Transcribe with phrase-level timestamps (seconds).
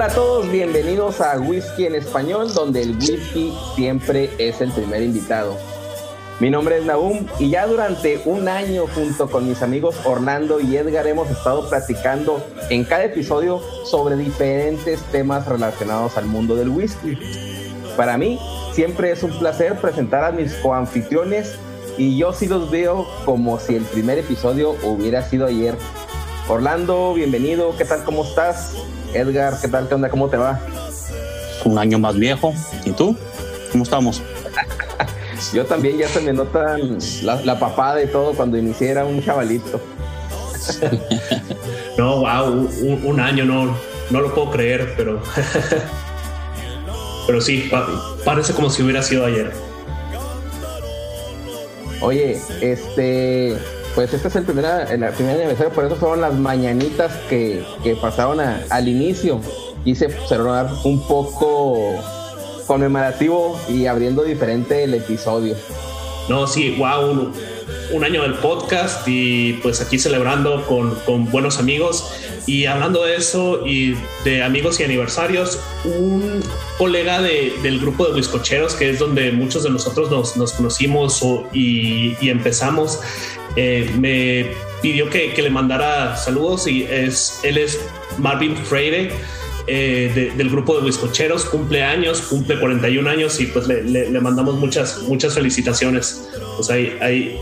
[0.00, 5.02] Hola a todos, bienvenidos a Whisky en Español, donde el whisky siempre es el primer
[5.02, 5.58] invitado.
[6.38, 10.74] Mi nombre es Naum y ya durante un año junto con mis amigos Orlando y
[10.74, 17.18] Edgar hemos estado platicando en cada episodio sobre diferentes temas relacionados al mundo del whisky.
[17.94, 18.40] Para mí
[18.72, 21.56] siempre es un placer presentar a mis coanfitriones
[21.98, 25.74] y yo sí los veo como si el primer episodio hubiera sido ayer.
[26.48, 28.02] Orlando, bienvenido, ¿qué tal?
[28.02, 28.74] ¿Cómo estás?
[29.14, 29.88] Edgar, ¿qué tal?
[29.88, 30.08] ¿Qué onda?
[30.08, 30.60] ¿Cómo te va?
[31.64, 32.54] Un año más viejo.
[32.84, 33.16] ¿Y tú?
[33.72, 34.22] ¿Cómo estamos?
[35.52, 39.80] Yo también ya se me notan la, papada de todo cuando inicié era un chavalito.
[41.98, 42.68] no, wow,
[43.04, 43.76] un, año no,
[44.10, 45.22] no lo puedo creer, pero
[47.26, 47.70] pero sí,
[48.24, 49.50] parece como si hubiera sido ayer.
[52.02, 53.56] Oye, este,
[53.94, 57.96] pues este es el primer, el primer aniversario, por eso fueron las mañanitas que, que
[57.96, 59.40] pasaron al inicio.
[59.84, 61.94] Quise cerrar un poco
[62.66, 65.56] conmemorativo y abriendo diferente el episodio.
[66.28, 67.32] No, sí, wow,
[67.92, 72.08] un, año del podcast y pues aquí celebrando con, con, buenos amigos
[72.46, 76.40] y hablando de eso y de amigos y aniversarios, un
[76.78, 81.20] colega de, del grupo de bizcocheros, que es donde muchos de nosotros nos, nos conocimos
[81.52, 83.00] y, empezamos,
[83.56, 87.80] eh, me pidió que, que, le mandara saludos y es, él es
[88.18, 89.10] Marvin Freire.
[89.66, 94.56] Eh, del grupo de Huiscocheros, cumple años, cumple 41 años y pues le, le, mandamos
[94.56, 96.28] muchas, muchas felicitaciones.
[96.56, 97.38] Pues ahí, ahí,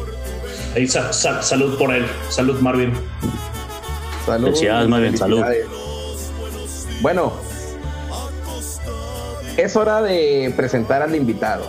[0.75, 2.93] ahí salud por él, salud Marvin.
[4.27, 4.49] Salud.
[4.49, 5.43] Felicidades Marvin, salud.
[7.01, 7.33] Bueno,
[9.57, 11.65] es hora de presentar al invitado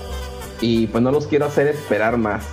[0.60, 2.44] y pues no los quiero hacer esperar más.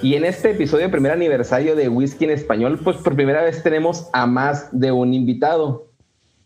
[0.00, 4.08] Y en este episodio primer aniversario de Whisky en Español, pues por primera vez tenemos
[4.12, 5.88] a más de un invitado.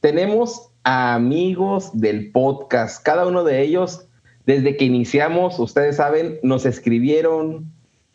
[0.00, 4.06] Tenemos a amigos del podcast, cada uno de ellos,
[4.46, 7.70] desde que iniciamos, ustedes saben, nos escribieron,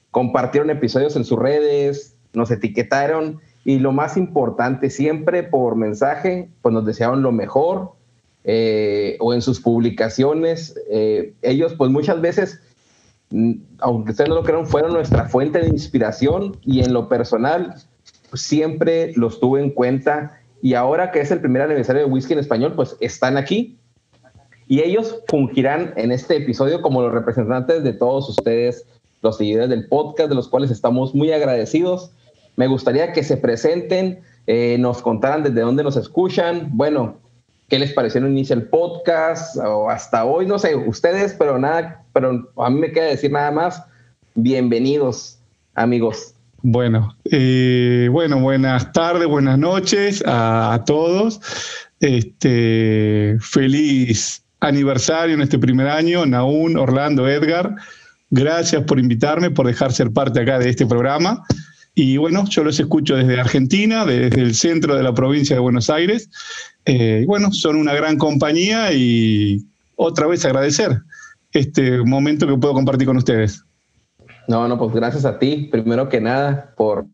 [0.09, 6.73] compartieron episodios en sus redes, nos etiquetaron y lo más importante, siempre por mensaje, pues
[6.73, 7.91] nos desearon lo mejor
[8.43, 10.75] eh, o en sus publicaciones.
[10.89, 12.59] Eh, ellos pues muchas veces,
[13.79, 17.75] aunque ustedes no lo crean, fueron nuestra fuente de inspiración y en lo personal
[18.33, 22.39] siempre los tuve en cuenta y ahora que es el primer aniversario de Whisky en
[22.39, 23.77] Español, pues están aquí.
[24.67, 28.85] Y ellos fungirán en este episodio como los representantes de todos ustedes,
[29.21, 32.11] los seguidores del podcast, de los cuales estamos muy agradecidos.
[32.55, 36.69] Me gustaría que se presenten, eh, nos contaran desde dónde nos escuchan.
[36.73, 37.17] Bueno,
[37.67, 42.03] qué les pareció en inicio el podcast o hasta hoy, no sé, ustedes, pero nada,
[42.13, 43.83] pero a mí me queda decir nada más.
[44.35, 45.39] Bienvenidos,
[45.75, 46.33] amigos.
[46.61, 51.41] Bueno, eh, bueno, buenas tardes, buenas noches a, todos.
[51.99, 57.75] Este, feliz aniversario en este primer año, Naún, Orlando, Edgar.
[58.29, 61.43] Gracias por invitarme, por dejar ser parte acá de este programa.
[61.99, 65.89] Y bueno, yo los escucho desde Argentina, desde el centro de la provincia de Buenos
[65.89, 66.29] Aires.
[66.85, 69.65] Eh, bueno, son una gran compañía y
[69.95, 70.91] otra vez agradecer
[71.53, 73.63] este momento que puedo compartir con ustedes.
[74.47, 77.07] No, no, pues gracias a ti, primero que nada, por,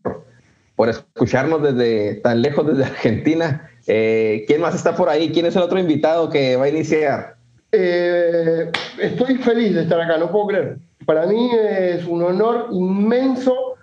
[0.76, 3.70] por escucharnos desde tan lejos, desde Argentina.
[3.86, 5.30] Eh, ¿Quién más está por ahí?
[5.32, 7.36] ¿Quién es el otro invitado que va a iniciar?
[7.72, 10.76] Eh, estoy feliz de estar acá, no puedo creer.
[11.06, 13.73] Para mí es un honor inmenso,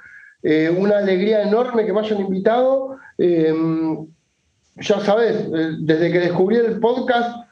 [0.44, 2.98] eh, una alegría enorme que me hayan invitado.
[3.18, 5.46] ya sabes,
[5.80, 7.46] desde que descubrí el podcast,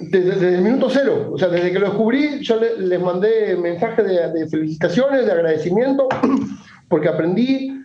[0.00, 4.48] desde, el minuto cero, o sea, desde que lo descubrí, yo les mandé mensajes de,
[4.48, 6.08] felicitaciones, de agradecimiento,
[6.88, 7.80] porque aprendí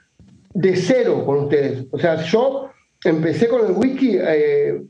[0.54, 1.86] de cero con ustedes.
[1.92, 2.70] O sea, yo
[3.04, 4.82] empecé con el wiki, eh,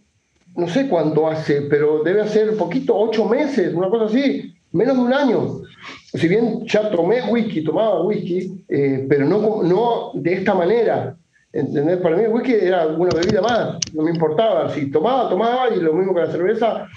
[0.56, 5.03] no sé cuánto hace, pero debe hacer poquito, ocho meses, una cosa así, menos de
[5.03, 5.61] un año.
[6.13, 11.15] Si bien ya tomé wiki, tomaba wiki, eh, pero no, no de esta manera.
[11.51, 11.97] ¿Entendés?
[11.97, 14.69] Para mí el whisky era una bebida más, no me importaba.
[14.69, 16.88] Si tomaba, tomaba, y lo mismo que la cerveza.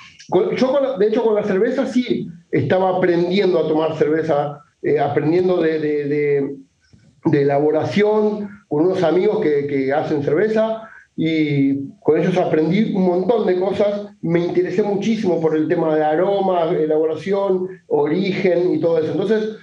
[0.57, 5.79] Yo, de hecho, con la cerveza sí estaba aprendiendo a tomar cerveza, eh, aprendiendo de,
[5.79, 6.57] de,
[7.25, 13.47] de, elaboración con unos amigos que, que, hacen cerveza y con ellos aprendí un montón
[13.47, 14.07] de cosas.
[14.23, 19.13] Me interesé muchísimo por el tema de aroma, elaboración, origen y todo eso.
[19.13, 19.57] Entonces,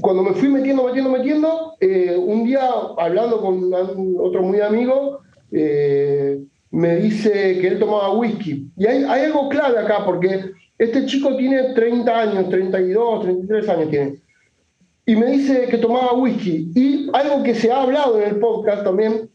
[0.00, 2.68] cuando me fui metiendo, metiendo, metiendo, eh, un día
[2.98, 3.70] hablando con
[4.18, 6.40] otro muy amigo, eh,
[6.70, 8.70] me dice que él tomaba whisky.
[8.76, 13.90] Y hay, hay, algo clave acá, porque este chico tiene 30 años, 32, 33 años
[13.90, 14.14] tiene.
[15.06, 16.70] Y me dice que tomaba whisky.
[16.74, 19.30] Y algo que se ha hablado en el podcast también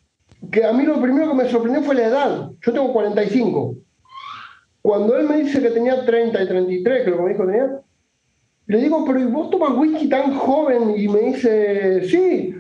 [0.52, 2.52] que a mí lo primero que me sorprendió fue la edad.
[2.62, 3.76] Yo tengo 45.
[4.82, 7.82] Cuando él me dice que tenía 30 y 33, que lo que me dijo tenía,
[8.68, 10.94] le digo, pero ¿y vos tomas whisky tan joven?
[10.98, 12.56] Y me dice, sí.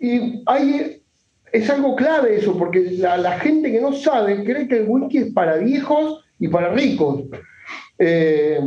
[0.00, 1.02] Y hay,
[1.52, 5.32] es algo clave eso, porque la, gente que no sabe cree que el whisky es
[5.32, 7.24] para viejos y para ricos.
[7.98, 8.60] Eh,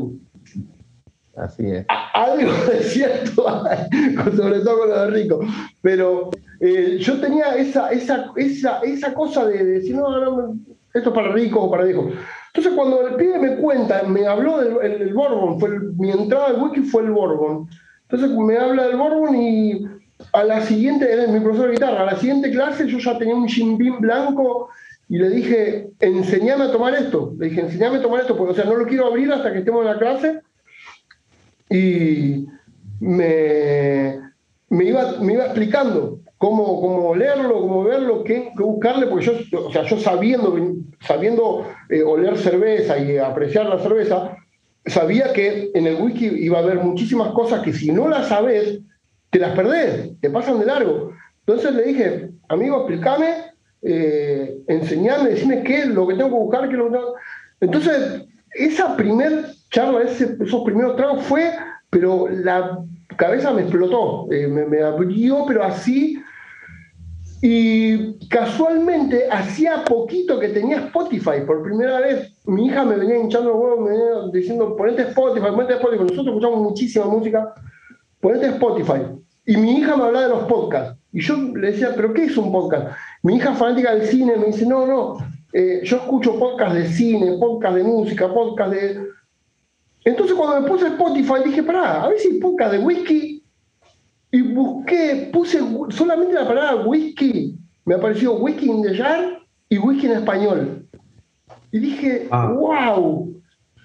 [1.35, 1.85] Así es.
[2.13, 3.45] Algo de cierto,
[4.35, 5.45] sobre todo con los ricos.
[5.81, 6.29] Pero
[6.63, 10.55] eh, yo tenía esa, esa, esa, esa cosa de, decir, no, no,
[10.93, 12.13] esto es para ricos o para viejos.
[12.53, 16.61] Entonces, cuando el pibe me cuenta, me habló del el, Bourbon, fue mi entrada al
[16.61, 17.67] whisky fue el Bourbon.
[18.07, 19.87] Entonces, me habla del Bourbon y
[20.33, 23.17] a la siguiente, él es mi profesor de guitarra, a la siguiente clase yo ya
[23.17, 24.69] tenía un Jim blanco
[25.09, 27.33] y le dije, enseñame a tomar esto.
[27.39, 29.59] Le dije, enseñame a tomar esto, porque, o sea, no lo quiero abrir hasta que
[29.59, 30.41] estemos en la clase.
[31.71, 32.45] Y
[32.99, 34.19] me,
[34.69, 39.71] me, iba, me iba explicando cómo, cómo leerlo, cómo verlo, qué, buscarle, porque yo, o
[39.71, 40.57] sea, yo sabiendo,
[40.99, 44.35] sabiendo eh, oler cerveza y apreciar la cerveza,
[44.87, 48.79] sabía que en el whisky iba a haber muchísimas cosas que si no las sabes,
[49.29, 51.11] te las perdés, te pasan de largo.
[51.45, 53.35] Entonces le dije, amigo, explícame,
[53.83, 56.97] eh, enseñame, decime qué es lo que tengo que buscar, qué lo que
[57.59, 61.51] Entonces, esa primer charla, esos primeros tragos fue,
[61.91, 62.79] pero la
[63.15, 66.20] cabeza me explotó, eh, me, abrió, pero así.
[67.41, 73.49] Y casualmente, hacía poquito que tenía Spotify, por primera vez, mi hija me venía hinchando
[73.49, 76.03] los huevos, me venía diciendo, ponete Spotify, ponete Spotify.
[76.03, 77.53] Nosotros escuchamos muchísima música,
[78.19, 79.01] ponete Spotify.
[79.45, 80.99] Y mi hija me hablaba de los podcasts.
[81.11, 82.95] Y yo le decía, ¿pero qué es un podcast?
[83.23, 85.17] Mi hija fanática del cine me dice, no, no,
[85.51, 89.07] eh, yo escucho podcast de cine, podcast de música, podcast de...
[90.05, 93.40] Entonces cuando me puse Spotify dije, pará, a ver si podcast de whisky.
[94.31, 97.57] Y busqué, puse solamente la palabra whisky.
[97.85, 100.87] Me apareció whisky in the jar y whisky en español.
[101.71, 103.33] Y dije, wow,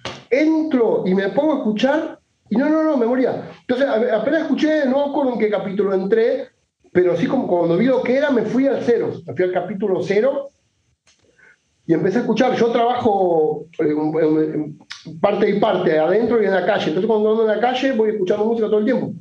[0.04, 0.10] ah.
[0.30, 3.50] entro y me pongo a escuchar y no, no, no, me moría.
[3.60, 6.48] Entonces, apenas escuché, no acuerdo en qué capítulo entré,
[6.92, 9.12] pero así como cuando vi lo que era, me fui al cero.
[9.26, 10.48] Me fui al capítulo cero
[11.86, 12.54] y empecé a escuchar.
[12.54, 14.78] Yo trabajo en,
[15.20, 16.88] parte y parte, adentro y en la calle.
[16.88, 19.12] Entonces, cuando ando en la calle, voy escuchando música todo el tiempo.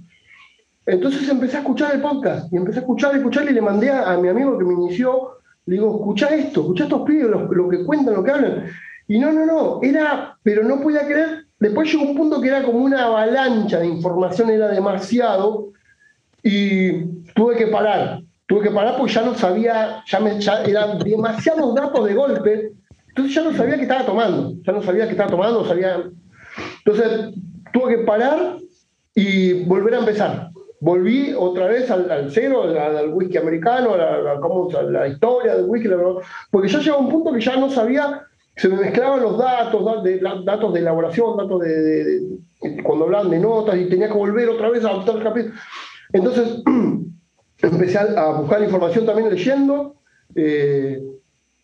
[0.85, 4.17] Entonces empecé a escuchar el podcast y empecé a escuchar, escuchar y le mandé a,
[4.17, 8.13] mi amigo que me inició, le digo, escucha esto, escucha estos pibes, lo, que cuentan,
[8.13, 8.65] lo que hablan.
[9.07, 12.63] Y no, no, no, era, pero no podía creer Después llegó un punto que era
[12.63, 15.69] como una avalancha de información, era demasiado,
[16.43, 18.21] y tuve que parar.
[18.45, 22.73] Tuve que parar porque ya no sabía, ya, me, eran demasiados datos de golpe,
[23.07, 26.03] entonces ya no sabía qué estaba tomando, ya no sabía qué estaba tomando, sabía...
[26.85, 27.33] Entonces
[27.73, 28.57] tuve que parar
[29.15, 30.51] y volver a empezar.
[30.85, 35.89] Volví otra vez al, cero, al, whisky americano, a la, la, historia del whisky,
[36.51, 38.21] porque ya llegó un punto que ya no sabía
[38.55, 39.83] se me mezclaban los datos,
[40.45, 42.37] datos de elaboración, datos de,
[42.83, 45.55] cuando hablaban de notas y tenía que volver otra vez a adoptar el capítulo.
[46.13, 46.61] Entonces
[47.63, 49.95] empecé a, buscar información también leyendo
[50.35, 51.01] eh,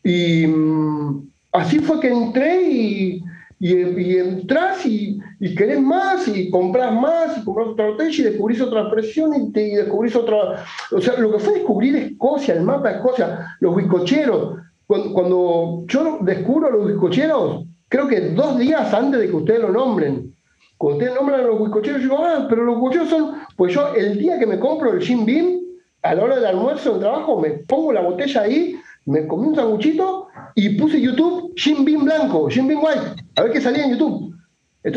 [0.03, 3.23] y mm, así fue que entré y,
[3.63, 5.19] y, entras y,
[5.55, 9.75] querés más y compras más y compras otra botella y descubrís otra presión y, te,
[9.75, 10.65] descubrís otra...
[10.91, 16.17] O sea, lo que fue descubrir Escocia, el mapa de Escocia, los bizcocheros, cuando, yo
[16.21, 20.33] descubro a los bizcocheros, creo que dos días antes de que ustedes lo nombren,
[20.77, 23.93] cuando ustedes nombran a los bizcocheros, yo digo, ah, pero los bizcocheros son, pues yo
[23.93, 25.59] el día que me compro el Jim Beam,
[26.01, 29.47] a la hora del almuerzo en el trabajo, me pongo la botella ahí, me comí
[29.47, 33.85] un sanguchito y puse YouTube Jim Beam blanco, Jim Beam white, a ver qué salía
[33.85, 34.35] en YouTube.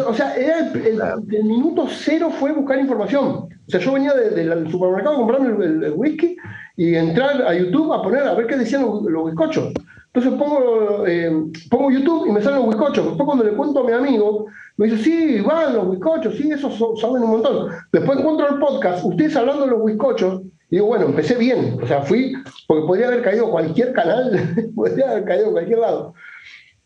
[0.06, 3.26] o sea, el, minuto cero fue buscar información.
[3.26, 6.36] O sea, yo venía del supermercado a comprarme el, whisky
[6.76, 9.72] y entrar a YouTube a poner a ver qué decían los, los bizcochos.
[10.14, 13.04] Entonces pongo, eh, pongo YouTube y me salen los bizcochos.
[13.04, 14.46] Después cuando le cuento a mi amigo,
[14.76, 17.70] me dice, sí, van los bizcochos, sí, esos saben un montón.
[17.92, 21.78] Después encuentro el podcast, ustedes hablando de los bizcochos, y digo, bueno, empecé bien.
[21.82, 22.34] O sea, fui,
[22.66, 26.14] porque podría haber caído cualquier canal, podría haber caído cualquier lado.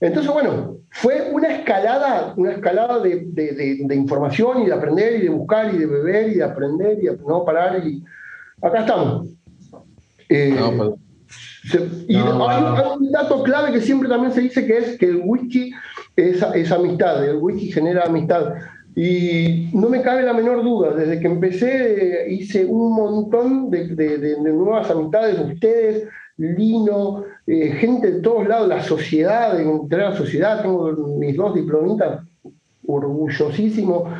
[0.00, 3.52] Entonces, bueno, fue una escalada, una escalada de, de,
[3.84, 7.06] de, información y de aprender y de buscar y de beber y de aprender y
[7.06, 7.84] de no parar.
[7.84, 8.04] Y
[8.62, 9.28] acá estamos.
[10.28, 10.92] Eh, pues,
[12.06, 15.72] y hay, un dato clave que siempre también se dice que es que el whisky
[16.16, 18.54] es, es amistad, el whisky genera amistad.
[19.00, 24.36] Y no me cabe la menor duda, desde que empecé hice un montón de, de,
[24.40, 30.90] nuevas amistades, ustedes, Lino, eh, gente de todos lados, la sociedad, de la sociedad, tengo
[31.16, 32.24] mis dos diplomitas,
[32.86, 34.12] orgullosísimo.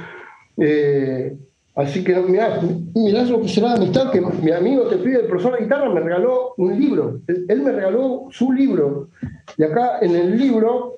[0.56, 1.36] Eh,
[1.78, 2.60] Así que mirá,
[2.92, 5.88] mirá lo que será la amistad, que mi amigo te pide, el profesor de guitarra
[5.88, 9.10] me regaló un libro, él, me regaló su libro.
[9.56, 10.96] Y acá en el libro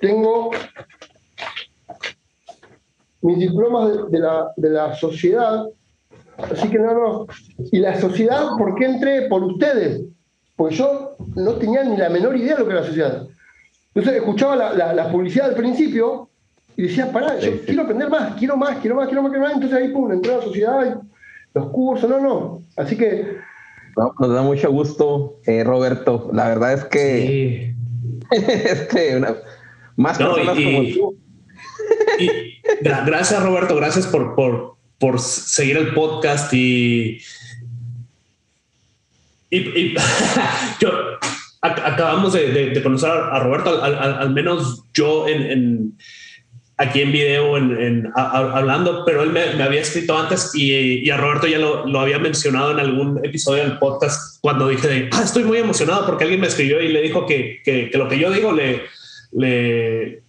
[0.00, 0.50] tengo
[3.22, 5.66] mis diplomas de, la, de la sociedad.
[6.38, 7.26] Así que no, no.
[7.70, 9.28] Y la sociedad, ¿por qué entré?
[9.28, 10.02] Por ustedes.
[10.56, 13.26] Porque yo no tenía ni la menor idea de lo que era la sociedad.
[13.94, 16.30] Entonces escuchaba la, la publicidad al principio
[16.76, 19.54] y decía, pará, yo quiero aprender más, quiero más, quiero más, quiero más, quiero más.
[19.54, 21.00] Entonces ahí, pum, entré a la sociedad,
[21.54, 22.62] los cursos, no, no.
[22.76, 23.36] Así que.
[23.96, 26.30] nos da mucho gusto, eh, Roberto.
[26.32, 27.74] La verdad es que.
[28.30, 29.20] este,
[29.96, 31.18] más personas como tú.
[32.80, 33.76] Gracias, Roberto.
[33.76, 37.20] Gracias por, por, por seguir el podcast y.
[39.52, 39.94] Y,
[40.80, 40.90] yo,
[41.60, 45.96] acabamos de, conocer a, Roberto, al, menos yo en,
[46.76, 51.58] aquí en video en, hablando, pero él me, había escrito antes y, a Roberto ya
[51.58, 55.58] lo, lo, había mencionado en algún episodio del podcast cuando dije de, ah, estoy muy
[55.58, 58.82] emocionado porque alguien me escribió y le dijo que, que, lo que yo digo le,
[59.32, 60.22] le,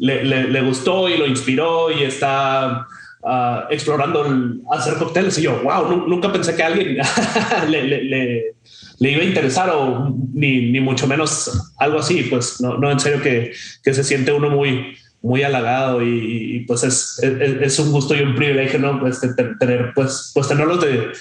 [0.00, 2.86] le, gustó y lo inspiró y está
[3.22, 4.26] uh, explorando
[4.72, 6.98] hacer cócteles y yo, wow, nunca pensé que alguien
[7.68, 8.54] le,
[8.98, 13.52] iba a interesar o ni, mucho menos algo así, pues no, no en serio que,
[13.82, 18.34] que se siente uno muy muy halagado y, pues es, es, un gusto y un
[18.34, 18.98] privilegio, ¿no?
[18.98, 21.12] Pues tener, pues, pues tenerlos de,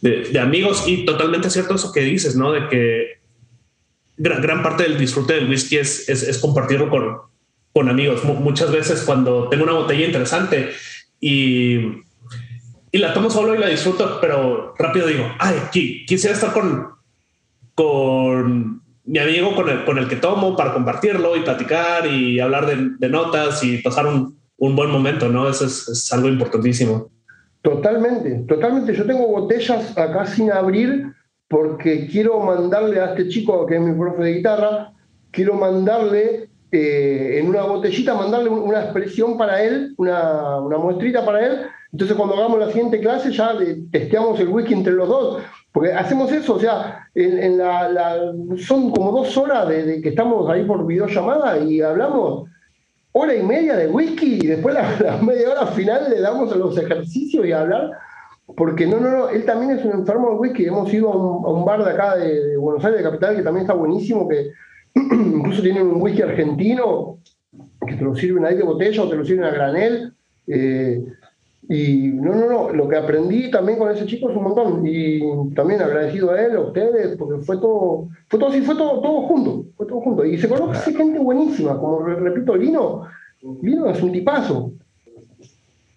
[0.00, 2.52] de, amigos y totalmente cierto eso que dices, ¿no?
[2.52, 3.18] De que
[4.16, 7.18] gran, gran parte del disfrute del whisky es, es, compartirlo con,
[7.72, 8.24] con amigos.
[8.24, 10.70] muchas veces cuando tengo una botella interesante
[11.20, 11.76] y,
[12.90, 16.88] y la tomo solo y la disfruto, pero rápido digo, ay, quisiera estar con,
[17.74, 22.66] con mi amigo con el, con el que tomo para compartirlo y platicar y hablar
[22.66, 25.48] de, notas y pasar un, un, buen momento, ¿no?
[25.48, 27.10] Eso es, algo importantísimo.
[27.62, 28.94] Totalmente, totalmente.
[28.94, 31.12] Yo tengo botellas acá sin abrir
[31.48, 34.92] porque quiero mandarle a este chico que es mi profe de guitarra,
[35.30, 41.46] quiero mandarle eh, en una botellita, mandarle una expresión para él, una, una muestrita para
[41.46, 41.60] él.
[41.92, 43.52] Entonces cuando hagamos la siguiente clase ya
[43.90, 49.12] testeamos el whisky entre los dos porque hacemos eso, o sea, en, la, son como
[49.12, 52.48] dos horas de, que estamos ahí por videollamada y hablamos
[53.12, 56.76] hora y media de whisky y después la, media hora final le damos a los
[56.78, 57.92] ejercicios y a hablar.
[58.56, 60.64] Porque no, no, no, él también es un enfermo de whisky.
[60.64, 63.74] Hemos ido a un, bar de acá de, Buenos Aires, de capital, que también está
[63.74, 64.52] buenísimo, que
[65.12, 67.18] incluso tienen un whisky argentino
[67.86, 70.12] que te lo sirven ahí de botella o te lo sirven a granel.
[70.46, 71.04] Eh,
[71.68, 74.86] y no, no, no, lo que aprendí también con ese chico es un montón.
[74.86, 75.20] Y
[75.54, 79.22] también agradecido a él, a ustedes, porque fue todo, fue todo así, fue todo, todo
[79.22, 80.24] junto, fue todo junto.
[80.24, 83.06] Y se conoce gente buenísima, como repito, Lino,
[83.62, 84.72] Lino es un tipazo.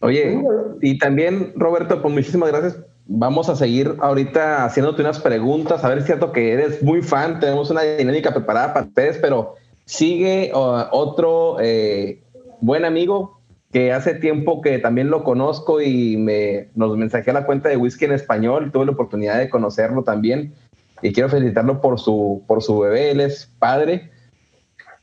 [0.02, 0.42] Oye,
[0.82, 2.84] y también, Roberto, pues muchísimas gracias.
[3.06, 5.84] Vamos a seguir ahorita haciéndote unas preguntas.
[5.84, 9.56] A ver, es cierto que eres muy fan, tenemos una dinámica preparada para ustedes, pero
[9.86, 12.22] sigue otro eh,
[12.62, 13.40] buen amigo
[13.72, 17.78] que hace tiempo que también lo conozco y me, nos mensajé a la cuenta de
[17.78, 20.54] Whisky en Español, tuve la oportunidad de conocerlo también
[21.02, 24.12] y quiero felicitarlo por su, por su bebé, él es padre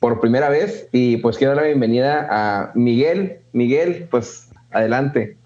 [0.01, 3.41] por primera vez y pues quiero dar la bienvenida a Miguel.
[3.53, 5.38] Miguel, pues adelante.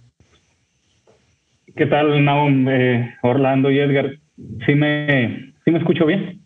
[1.74, 4.10] ¿Qué tal, Naum, eh, Orlando y Edgar?
[4.66, 6.40] ¿Sí me, ¿Sí me escucho bien?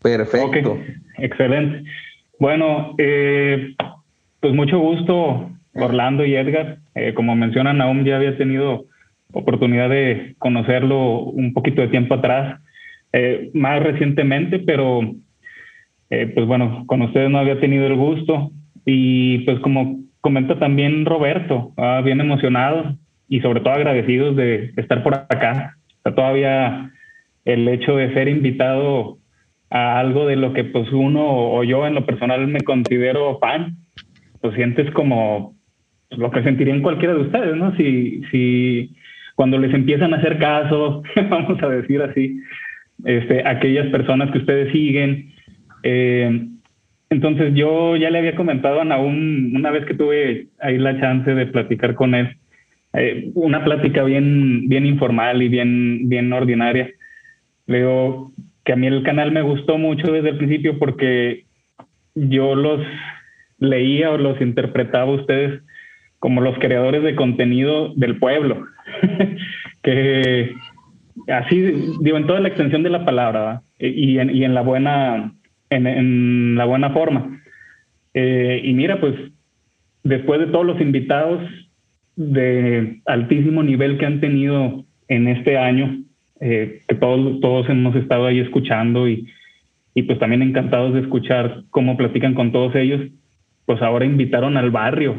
[0.00, 0.78] Perfecto.
[1.18, 1.82] Excelente.
[2.38, 3.74] Bueno, eh,
[4.38, 6.78] pues mucho gusto Orlando y Edgar.
[6.94, 8.84] Eh, como mencionan, Naum ya había tenido
[9.32, 12.60] oportunidad de conocerlo un poquito de tiempo atrás,
[13.12, 15.00] eh, más recientemente, pero
[16.10, 18.52] eh, pues bueno, con ustedes no había tenido el gusto.
[18.84, 22.96] Y pues como comenta también Roberto, ah, bien emocionado
[23.28, 25.76] y sobre todo agradecidos de estar por acá.
[25.96, 26.90] Está todavía
[27.44, 29.18] el hecho de ser invitado
[29.70, 33.76] a algo de lo que pues uno o yo en lo personal me considero fan,
[34.40, 35.56] pues sientes como
[36.10, 37.74] lo que sentirían cualquiera de ustedes, ¿no?
[37.76, 38.94] Si, si
[39.34, 42.40] cuando les empiezan a hacer caso, vamos a decir así,
[43.04, 45.32] este, aquellas personas que ustedes siguen.
[45.82, 46.48] Eh,
[47.10, 51.32] entonces yo ya le había comentado a Naum una vez que tuve ahí la chance
[51.32, 52.36] de platicar con él,
[52.96, 56.90] eh, una plática bien, bien informal y bien, bien ordinaria.
[57.66, 57.84] Le
[58.64, 61.44] que a mí el canal me gustó mucho desde el principio porque
[62.14, 62.80] yo los
[63.58, 65.62] leía o los interpretaba ustedes
[66.18, 68.66] como los creadores de contenido del pueblo,
[69.82, 70.54] que
[71.28, 75.32] así digo en toda la extensión de la palabra y en, y en, la buena
[75.70, 77.40] en, la buena forma.
[78.14, 79.14] Eh, y mira, pues
[80.02, 81.42] después de todos los invitados,
[82.16, 86.02] de altísimo nivel que han tenido en este año,
[86.40, 89.26] eh, que todos, todos hemos estado ahí escuchando y,
[89.94, 93.00] y pues también encantados de escuchar cómo platican con todos ellos,
[93.66, 95.14] pues ahora invitaron al barrio,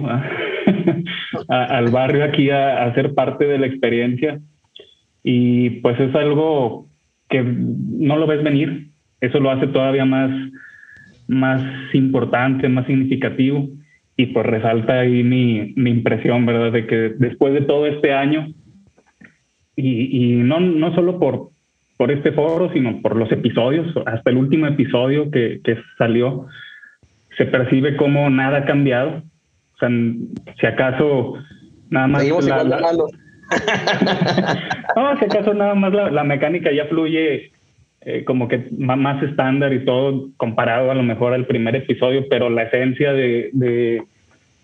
[1.48, 4.39] al barrio aquí a, a, ser parte de la experiencia.
[5.24, 6.88] Y pues es algo
[7.30, 8.88] que no lo ves venir,
[9.20, 10.32] eso lo hace todavía más,
[11.27, 11.62] más
[11.94, 13.68] importante, más significativo.
[14.18, 16.72] Y pues resalta ahí mi, mi impresión, ¿verdad?
[16.72, 18.48] De que después de todo este año,
[19.76, 21.50] y, y no, no solo por,
[21.98, 26.48] por este foro, sino por los episodios, hasta el último episodio que, que salió,
[27.38, 29.22] se percibe como nada ha cambiado.
[29.76, 29.90] O sea,
[30.60, 31.36] si acaso
[31.92, 32.24] nada más...
[32.50, 32.92] La, la-
[34.96, 37.52] no, si acaso nada más la, la mecánica ya fluye
[38.10, 42.50] eh, como que más estándar y todo comparado a lo mejor al primer episodio, pero
[42.50, 44.02] la esencia de, de,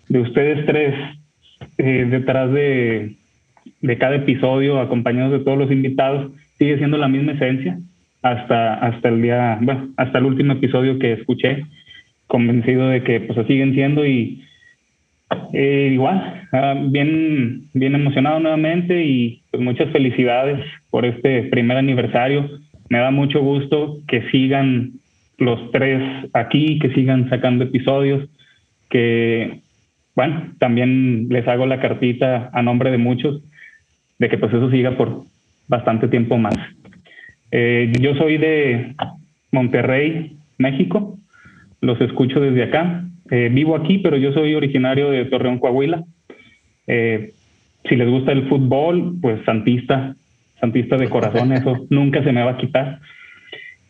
[0.08, 0.94] de ustedes tres
[1.76, 3.16] eh, detrás de,
[3.82, 7.78] de cada episodio, acompañados de todos los invitados, sigue siendo la misma esencia
[8.22, 11.66] hasta, hasta el día, bueno, hasta el último episodio que escuché,
[12.26, 14.42] convencido de que pues siguen siendo y
[15.52, 22.48] eh, igual, ah, bien, bien emocionado nuevamente y pues muchas felicidades por este primer aniversario.
[22.94, 24.92] Me da mucho gusto que sigan
[25.38, 26.00] los tres
[26.32, 28.30] aquí, que sigan sacando episodios,
[28.88, 29.62] que,
[30.14, 33.42] bueno, también les hago la cartita a nombre de muchos,
[34.20, 35.24] de que pues eso siga por
[35.66, 36.54] bastante tiempo más.
[37.50, 38.94] Eh, yo soy de
[39.50, 41.18] Monterrey, México,
[41.80, 43.06] los escucho desde acá.
[43.28, 46.04] Eh, vivo aquí, pero yo soy originario de Torreón, Coahuila.
[46.86, 47.32] Eh,
[47.88, 50.14] si les gusta el fútbol, pues santista,
[50.60, 53.00] santista de corazón, eso nunca se me va a quitar.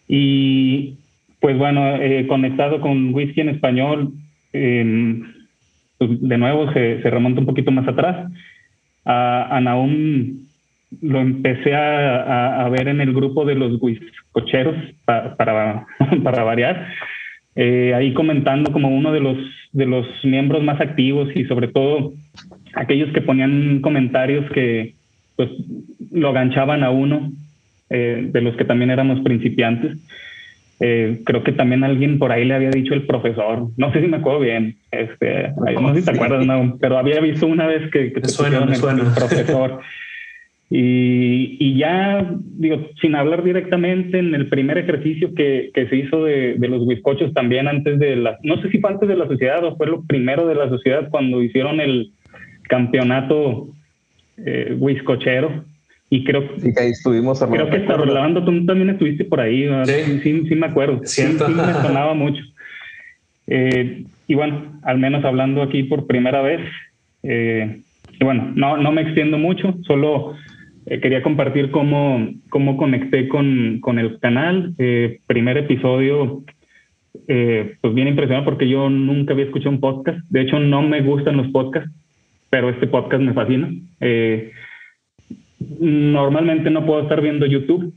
[0.08, 0.96] Y
[1.40, 4.12] pues bueno, eh, conectado con whisky en español,
[4.52, 5.20] eh,
[5.98, 8.30] pues de nuevo se, se, remonta un poquito más atrás.
[9.04, 9.60] A, a
[11.02, 15.86] lo empecé a, a, a, ver en el grupo de los whiskocheros, pa, para,
[16.22, 16.88] para variar.
[17.56, 19.36] Eh, ahí comentando como uno de los,
[19.72, 22.12] de los miembros más activos y sobre todo
[22.74, 24.94] aquellos que ponían comentarios que
[25.36, 25.50] pues
[26.10, 27.32] lo ganchaban a uno,
[27.90, 29.98] eh, de los que también éramos principiantes.
[30.80, 34.08] Eh, creo que también alguien por ahí le había dicho el profesor, no sé si
[34.08, 37.66] me acuerdo bien, este, no, no sé si te acuerdas, no, pero había visto una
[37.66, 39.80] vez que, que me suena, el, el profesor.
[40.70, 46.24] Y, y, ya, digo, sin hablar directamente, en el primer ejercicio que, que se hizo
[46.24, 49.28] de, de, los bizcochos también antes de la, no sé si fue antes de la
[49.28, 52.10] sociedad o fue lo primero de la sociedad cuando hicieron el
[52.62, 53.68] campeonato
[54.38, 55.64] eh, bizcochero.
[56.10, 59.68] Y creo, sí, que ahí estuvimos creo que hasta Rolando, tú también estuviste por ahí,
[59.84, 61.00] sí, sí, sí me acuerdo.
[61.02, 62.42] Sí, sí, me sonaba mucho.
[63.46, 66.60] Eh, y bueno, al menos hablando aquí por primera vez,
[67.22, 67.80] eh,
[68.20, 70.36] y bueno, no, no me extiendo mucho, solo
[70.86, 74.74] eh, quería compartir cómo, cómo conecté con, con el canal.
[74.78, 76.42] Eh, primer episodio,
[77.26, 80.18] eh, pues bien impresionado porque yo nunca había escuchado un podcast.
[80.28, 81.90] De hecho, no me gustan los podcasts,
[82.54, 83.68] pero este podcast me fascina.
[83.98, 84.52] Eh,
[85.80, 87.92] normalmente no puedo estar viendo YouTube,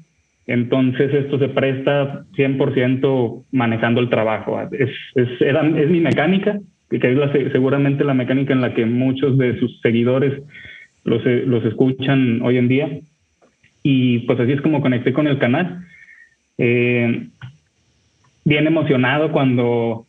[0.48, 4.60] entonces esto se presta 100% manejando el trabajo.
[4.72, 8.88] Es, es, era, es mi mecánica, que es la, seguramente la mecánica en la que
[8.88, 10.42] muchos de sus seguidores
[11.04, 12.90] los, los escuchan hoy en día.
[13.84, 15.86] Y pues así es como conecté con el canal.
[16.58, 17.28] Eh,
[18.44, 20.07] bien emocionado cuando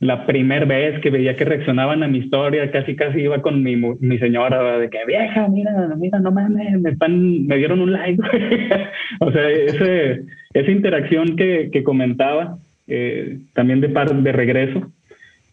[0.00, 3.76] la primera vez que veía que reaccionaban a mi historia, casi casi iba con mi,
[3.76, 8.22] mi señora de que vieja, mira, mira, no mames, me, están, me dieron un like.
[9.20, 10.22] o sea, ese,
[10.54, 14.92] esa interacción que, que comentaba, eh, también de, par, de regreso,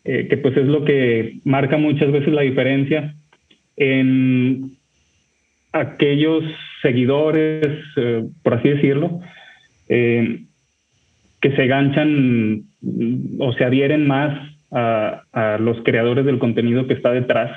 [0.03, 3.15] eh, que pues es lo que marca muchas veces la diferencia
[3.75, 4.71] en
[5.73, 6.43] aquellos
[6.84, 9.19] seguidores, eh, por así decirlo,
[9.89, 10.43] eh,
[11.41, 12.63] que se ganchan
[13.39, 14.38] o se adhieren más
[14.71, 17.52] a, los creadores del contenido que está detrás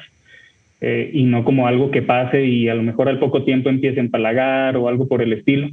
[0.81, 3.99] eh, y no como algo que pase y a lo mejor al poco tiempo empiece
[3.99, 5.69] a empalagar o algo por el estilo.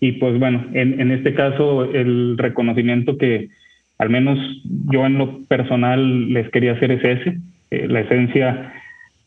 [0.00, 3.48] Y pues bueno, en, este caso el reconocimiento que
[3.98, 4.38] al menos
[4.92, 7.38] yo en lo personal les quería hacer es ese,
[7.70, 8.72] eh, la esencia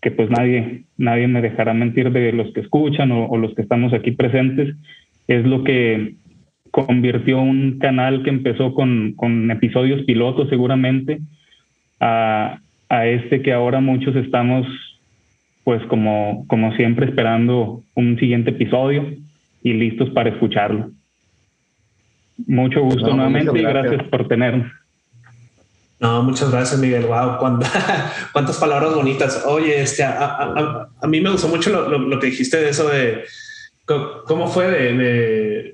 [0.02, 3.94] que pues nadie, nadie me dejará mentir de los que escuchan o, los que estamos
[3.94, 4.76] aquí presentes,
[5.28, 6.15] es lo que
[6.72, 11.20] convirtió un canal que empezó con, con episodios pilotos seguramente
[12.00, 14.66] a, a, este que ahora muchos estamos
[15.64, 19.14] pues como, como siempre esperando un siguiente episodio
[19.64, 20.92] y listos para escucharlo.
[22.48, 24.72] Mucho gusto no, nuevamente y gracias por tenernos.
[26.00, 27.06] No, muchas gracias, Miguel.
[27.06, 27.38] Wow,
[28.34, 29.44] cuántas palabras bonitas.
[29.46, 33.24] Oye, este, a, mí me gustó mucho lo, que dijiste de eso de
[33.86, 34.67] cómo fue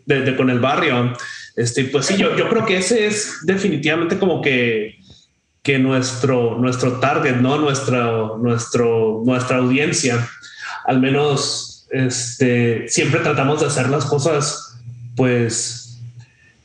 [0.06, 1.14] de, con el barrio.
[1.56, 5.00] Este, pues sí, yo, yo creo que ese es definitivamente como que,
[5.64, 10.30] que nuestro, nuestro target, no nuestra, nuestro, nuestra audiencia.
[10.86, 14.80] Al menos, este, siempre tratamos de hacer las cosas,
[15.16, 16.00] pues,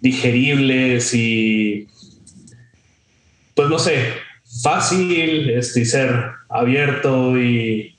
[0.00, 1.88] digeribles y
[3.55, 4.14] pues no sé,
[4.62, 7.91] fácil este, ser abierto y...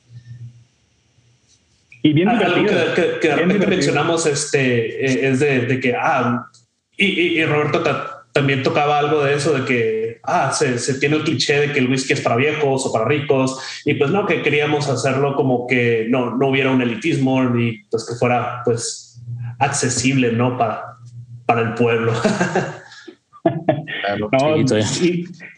[2.05, 6.45] Y bien algo que, que, de repente mencionamos este, e, es de, que, ah,
[6.97, 7.05] y,
[7.39, 7.81] y, Roberto
[8.33, 11.79] también tocaba algo de eso, de que, ah, se, se, tiene el cliché de que
[11.79, 15.65] el whisky es para viejos o para ricos, y pues no, que queríamos hacerlo como
[15.65, 19.23] que no, no hubiera un elitismo, ni pues que fuera pues
[19.59, 20.57] accesible, ¿no?
[20.57, 20.97] Para,
[21.45, 22.11] para el pueblo.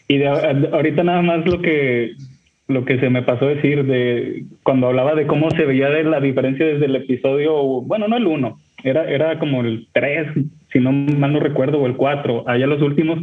[0.08, 2.12] y, ahorita nada más lo que
[2.68, 6.20] lo que se me pasó decir de cuando hablaba de cómo se veía de la
[6.20, 10.28] diferencia desde el episodio, bueno, no el 1, era, era como el 3,
[10.72, 13.20] si no mal no recuerdo, o el 4, allá los últimos,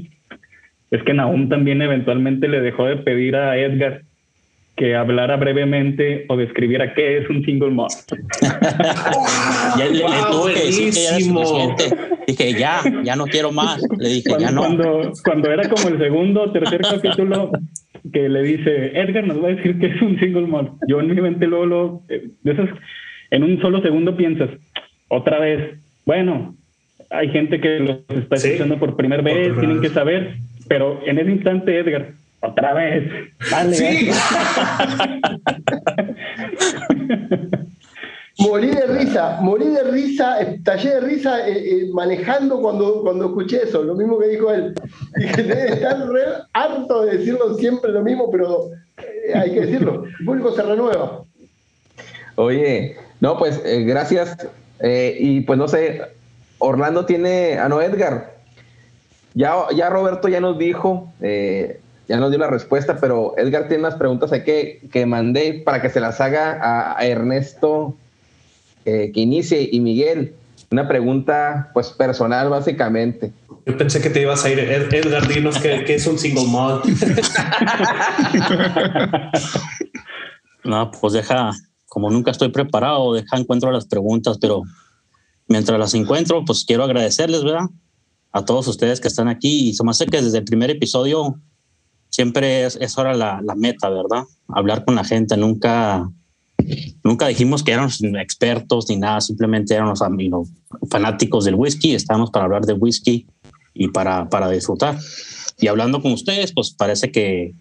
[0.91, 4.03] es que Nahum también eventualmente le dejó de pedir a Edgar
[4.75, 7.93] que hablara brevemente o describiera qué es un single malt.
[9.77, 9.99] ya, le,
[10.31, 11.97] tuve que decir que ya era suficiente.
[12.27, 13.81] Dije, ya, ya no quiero más.
[13.97, 14.61] Le dije, cuando, ya no.
[14.61, 17.51] Cuando, cuando era como el segundo o tercer capítulo
[18.11, 20.71] que le dice, Edgar nos va a decir qué es un single malt.
[20.87, 22.69] Yo en mi mente luego, lo, eh, de
[23.31, 24.49] en un solo segundo piensas,
[25.07, 26.55] otra vez, bueno,
[27.09, 30.35] hay gente que los está escuchando por primera vez, tienen que saber,
[30.67, 32.11] pero en ese instante, Edgar,
[32.41, 33.09] otra vez.
[33.51, 33.73] Vale.
[33.73, 34.09] Sí.
[38.39, 43.63] morí de risa, morí de risa, estallé de risa eh, eh, manejando cuando, cuando escuché
[43.63, 44.73] eso, lo mismo que dijo él.
[45.17, 45.97] Dije, debe estar
[46.53, 50.05] harto de decirlo siempre lo mismo, pero eh, hay que decirlo.
[50.19, 51.23] El público se renueva.
[52.35, 54.35] Oye, no, pues gracias.
[54.81, 56.01] y pues no sé,
[56.57, 58.33] Orlando tiene, ah, no, Edgar.
[59.35, 61.11] Ya, ya Roberto ya nos dijo
[62.07, 65.89] ya nos dio la respuesta, pero Edgar tiene unas preguntas que, que mandé para que
[65.89, 66.59] se las haga
[66.97, 67.95] a, Ernesto
[68.85, 70.35] eh, que inicie y Miguel.
[70.71, 73.31] Una pregunta pues personal básicamente.
[73.65, 76.83] Yo pensé que te ibas a ir, Edgar, dinos que, es un single malt.
[80.65, 81.51] no, pues deja,
[81.87, 84.63] como nunca estoy preparado, deja encuentro las preguntas, pero
[85.47, 87.69] mientras las encuentro, pues quiero agradecerles, ¿verdad?
[88.33, 91.39] A todos ustedes que están aquí y se me hace que desde el primer episodio
[92.09, 94.23] siempre es, es ahora la, la, meta, ¿verdad?
[94.49, 96.09] Hablar con la gente, nunca,
[97.03, 100.49] nunca dijimos que éramos expertos ni nada, simplemente éramos amigos,
[100.89, 103.27] fanáticos del whisky, estábamos para hablar de whisky
[103.73, 104.97] y para, para disfrutar.
[105.59, 107.53] Y hablando con ustedes, pues parece que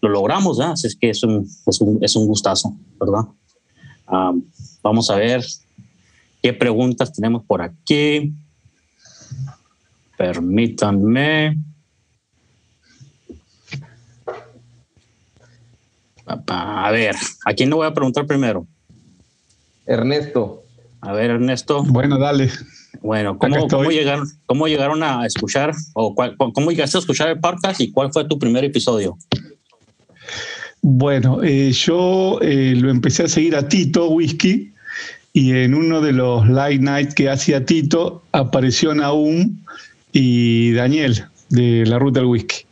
[0.00, 0.72] lo logramos, ¿verdad?
[0.72, 3.24] Así es que es un, es un, es un gustazo, ¿verdad?
[4.82, 5.44] vamos a ver
[6.42, 8.32] qué preguntas tenemos por aquí.
[10.16, 11.56] Permítanme.
[16.46, 18.66] A ver, ¿a quién le voy a preguntar primero?
[19.86, 20.62] Ernesto.
[21.00, 21.82] A ver, Ernesto.
[21.84, 22.50] Bueno, dale.
[23.02, 27.90] Bueno, ¿cómo, llegaron, ¿cómo llegaron a escuchar o cómo llegaste a escuchar el podcast y
[27.90, 29.16] cuál fue tu primer episodio?
[30.82, 34.72] Bueno, eh, yo eh, lo empecé a seguir a Tito Whisky
[35.32, 39.58] y en uno de los light night que hacía Tito apareció Naum
[40.12, 42.64] y Daniel de la Ruta del Whisky.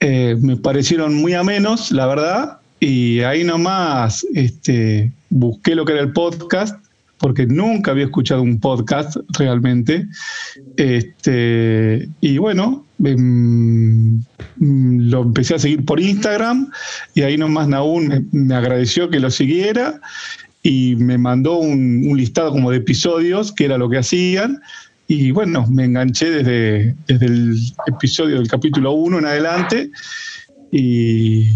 [0.00, 6.02] Eh, me parecieron muy amenos, la verdad, y ahí nomás este, busqué lo que era
[6.02, 6.76] el podcast,
[7.18, 10.06] porque nunca había escuchado un podcast realmente.
[10.76, 14.22] Este, y bueno, em,
[14.60, 16.70] lo empecé a seguir por Instagram
[17.14, 20.00] y ahí nomás Naún me, agradeció que lo siguiera
[20.62, 24.60] y me mandó un, listado como de episodios, que era lo que hacían.
[25.08, 29.90] Y bueno, me enganché desde, desde el episodio del capítulo 1 en adelante.
[30.70, 31.48] Y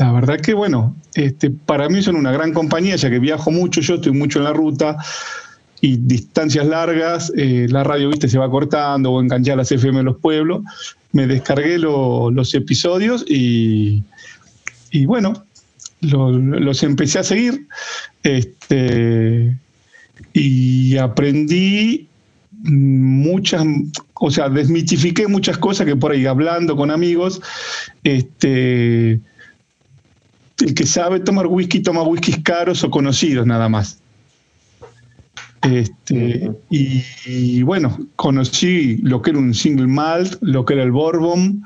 [0.00, 3.82] la verdad que, bueno, este, para mí son una gran compañía, ya que viajo mucho,
[3.82, 4.96] yo estoy mucho en la ruta
[5.82, 10.06] y distancias largas, eh, la radio, viste, se va cortando o enganchar las FM en
[10.06, 10.62] los pueblos.
[11.12, 14.02] Me descargué los episodios y,
[14.90, 15.44] y bueno,
[16.00, 17.66] los empecé a seguir
[18.22, 19.54] este,
[20.32, 22.08] y aprendí
[22.62, 23.66] muchas,
[24.14, 27.42] o sea, desmitifiqué muchas cosas que por ahí hablando con amigos,
[28.02, 29.20] este,
[30.60, 34.00] el que sabe tomar whisky toma whiskies caros o conocidos nada más.
[35.62, 41.62] Este, y, bueno, conocí lo que era un single malt, lo que era el bourbon,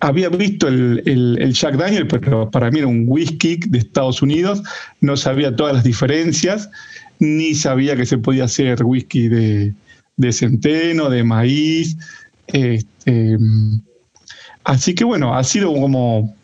[0.00, 4.62] había visto el, el, Jack Daniel, pero para mí era un whisky de Estados Unidos,
[5.00, 6.70] no sabía todas las diferencias,
[7.18, 9.74] ni sabía que se podía hacer whisky de,
[10.16, 11.96] de centeno, de maíz.
[12.48, 13.38] Este,
[14.64, 16.34] así que bueno, ha sido como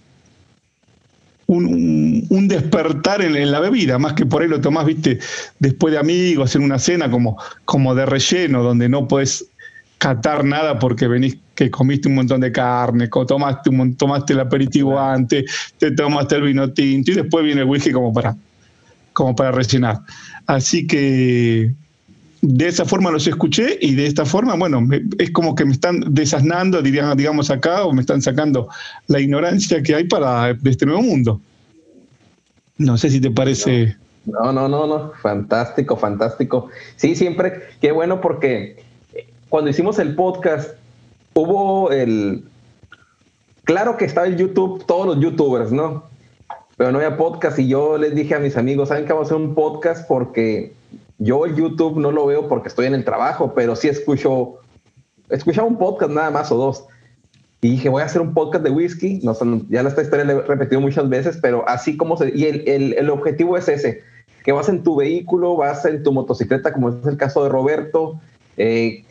[1.50, 5.18] un, despertar en, la bebida, más que por ahí lo tomás, viste,
[5.58, 9.46] después de amigos, en una cena como, como de relleno, donde no puedes
[9.98, 14.98] catar nada porque venís que comiste un montón de carne, tomaste, un, tomaste el aperitivo
[14.98, 18.36] antes, te tomaste el vino tinto y después viene el whisky como para,
[19.12, 20.00] como para rellenar.
[20.46, 21.74] Así que
[22.42, 24.87] de esa forma los escuché y de esta forma, bueno,
[25.18, 28.68] es como que me están desasnando, digamos acá, o me están sacando
[29.09, 31.40] la ignorancia que hay para de este nuevo mundo.
[32.79, 33.94] No sé si te parece.
[34.24, 36.68] No, no, no, no, fantástico, fantástico.
[36.96, 38.83] Sí, siempre, qué bueno porque
[39.50, 40.76] cuando hicimos el podcast,
[41.35, 42.44] hubo el...
[43.64, 46.05] Claro que estaba el YouTube, todos los youtubers, ¿no?
[46.76, 49.35] Pero no había podcast y yo les dije a mis amigos, ¿saben que vamos a
[49.35, 50.09] hacer un podcast?
[50.09, 50.72] Porque
[51.20, 54.56] yo YouTube no lo veo porque estoy en el trabajo, pero sí escucho,
[55.28, 56.85] escuchaba un podcast nada más o dos.
[57.61, 59.20] Y dije, voy a hacer un podcast de whisky.
[59.22, 59.37] No,
[59.68, 62.33] ya esta historia la he repetido muchas veces, pero así como se...
[62.35, 64.02] Y el, el, el, objetivo es ese,
[64.44, 68.18] que vas en tu vehículo, vas en tu motocicleta, como es el caso de Roberto.
[68.56, 69.04] Eh,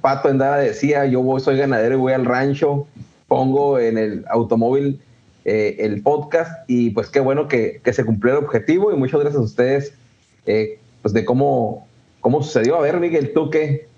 [0.00, 2.86] Pato Endara decía, yo voy, soy ganadero y voy al rancho,
[3.28, 5.00] pongo en el automóvil
[5.44, 9.20] eh, el podcast y pues qué bueno que, que, se cumplió el objetivo y muchas
[9.20, 9.92] gracias a ustedes
[10.46, 11.86] eh, pues de cómo,
[12.20, 12.76] cómo sucedió.
[12.76, 13.88] A ver, Miguel, tú qué,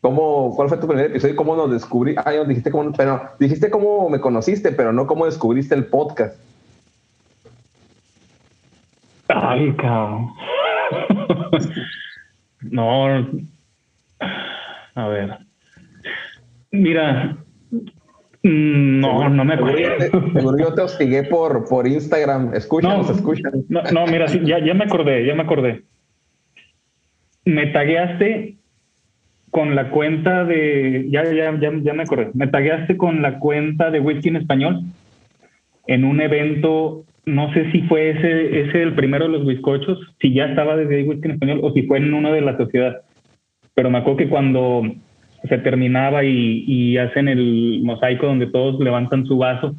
[0.00, 2.14] cómo, cuál fue tu primer episodio y cómo nos descubrí.
[2.18, 6.36] Ah, dijiste cómo, pero dijiste cómo me conociste, pero no cómo descubriste el podcast.
[9.28, 10.28] Ay, cabrón.
[12.60, 13.06] no.
[14.94, 15.38] A ver.
[16.72, 17.36] Mira,
[18.42, 19.78] no, no me acuerdo.
[20.32, 22.54] Seguro yo te hostigué por, por Instagram.
[22.54, 23.52] Escúchanos, no, escuchan.
[23.68, 25.84] No, no, mira, sí, ya, ya me acordé, ya me acordé
[27.44, 28.56] me tagueaste
[29.50, 33.90] con la cuenta de, ya, ya, ya, ya me acordé, me tagueaste con la cuenta
[33.90, 34.82] de Whisky en Español
[35.86, 40.32] en un evento, no sé si fue ese, ese el primero de los bizcochos, si
[40.32, 43.02] ya estaba desde ahí Whisky en Español o si fue en uno de la sociedad.
[43.74, 44.82] Pero me acuerdo que cuando
[45.48, 49.74] se terminaba y, hacen el mosaico donde todos levantan su vaso,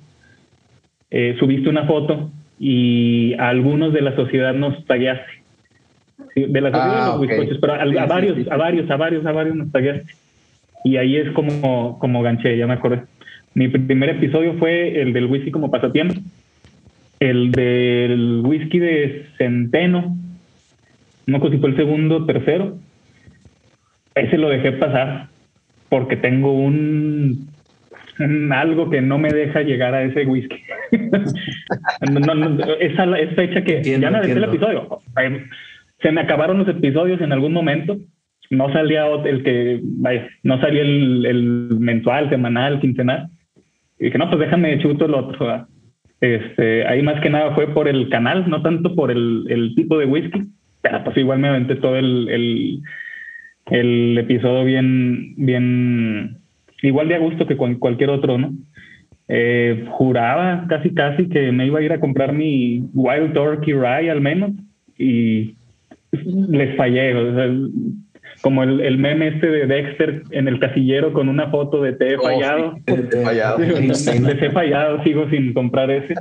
[1.09, 5.42] eh, subiste una foto y a algunos de la sociedad nos tagueaste
[6.35, 7.19] de las ah,
[7.61, 10.13] pero a, varios, a varios, a varios, a varios nos tagueaste.
[10.83, 13.03] Y ahí es como, como ganché, ya me acordé.
[13.53, 16.15] Mi primer episodio fue el del whisky como pasatiempo,
[17.19, 20.17] el del whisky de centeno,
[21.25, 22.77] no sé si fue el segundo, tercero.
[24.15, 25.27] Ese lo dejé pasar
[25.89, 27.47] porque tengo un,
[28.51, 30.57] algo que no me deja llegar a ese whisky.
[32.79, 34.99] esa es fecha que ya me el episodio
[36.03, 37.97] se me acabaron los episodios en algún momento.
[38.49, 43.29] No salía el que, vaya, no salía el, mensual, semanal, quincenal.
[43.97, 45.65] Y dije, no, pues déjame chuto el otro.
[46.19, 50.05] Este, ahí más que nada fue por el canal, no tanto por el, tipo de
[50.05, 50.43] whisky.
[50.81, 52.81] Pero pues igual me aventé todo el,
[53.71, 56.37] el, episodio bien, bien,
[56.81, 58.53] igual de a gusto que con cualquier otro, ¿no?
[59.29, 64.11] Eh, juraba casi casi que me iba a ir a comprar mi Wild Turkey Rye
[64.11, 64.51] al menos
[64.97, 65.55] y
[66.13, 67.13] les fallé.
[68.41, 72.11] como el, el, meme este de Dexter en el casillero con una foto de te
[72.11, 72.75] he oh, fallado.
[73.23, 73.57] fallado.
[73.59, 76.15] les he fallado, sigo sin comprar ese.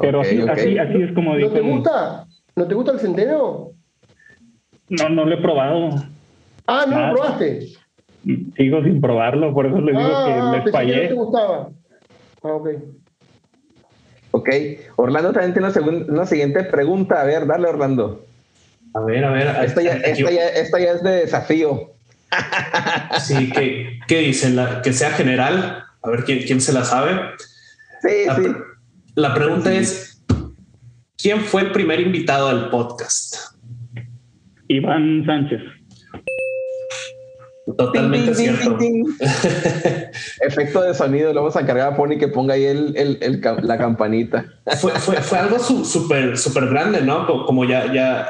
[0.00, 2.26] Pero así, así, así, es como ¿No te gusta?
[2.56, 3.70] ¿No te gusta el centeno?
[4.88, 5.90] No, no lo he probado.
[6.66, 7.68] Ah, ¿no lo probaste?
[8.56, 11.02] Sigo sin probarlo, por eso les digo que ah, les fallé.
[11.02, 11.68] no te gustaba.
[12.42, 12.68] Ah, ok.
[14.36, 14.48] Ok,
[14.96, 15.68] Orlando también tiene
[16.08, 17.20] una, siguiente pregunta.
[17.20, 18.26] A ver, dale, Orlando.
[18.92, 19.64] A ver, a ver.
[19.64, 21.92] Esta ya, es de desafío.
[23.20, 23.52] Sí,
[24.08, 24.58] ¿qué, dicen?
[24.82, 25.84] que sea general.
[26.02, 27.12] A ver quién, quién se la sabe.
[28.02, 28.42] Sí, la, sí.
[29.14, 30.20] La pregunta es:
[31.16, 33.36] ¿quién fue el primer invitado al podcast?
[34.66, 35.60] Iván Sánchez.
[37.76, 38.78] Totalmente cierto.
[40.40, 44.44] Efecto de sonido, lo vamos a cargar a Pony que ponga ahí el, la campanita.
[44.80, 47.26] fue, fue, algo súper, súper grande, ¿no?
[47.46, 48.28] Como ya, ya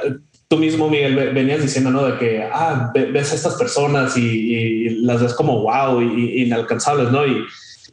[0.48, 2.04] tú mismo, Miguel, venías diciendo, ¿no?
[2.04, 7.26] De que, ah, ves a estas personas y, las ves como wow y, inalcanzables, ¿no?
[7.26, 7.44] Y,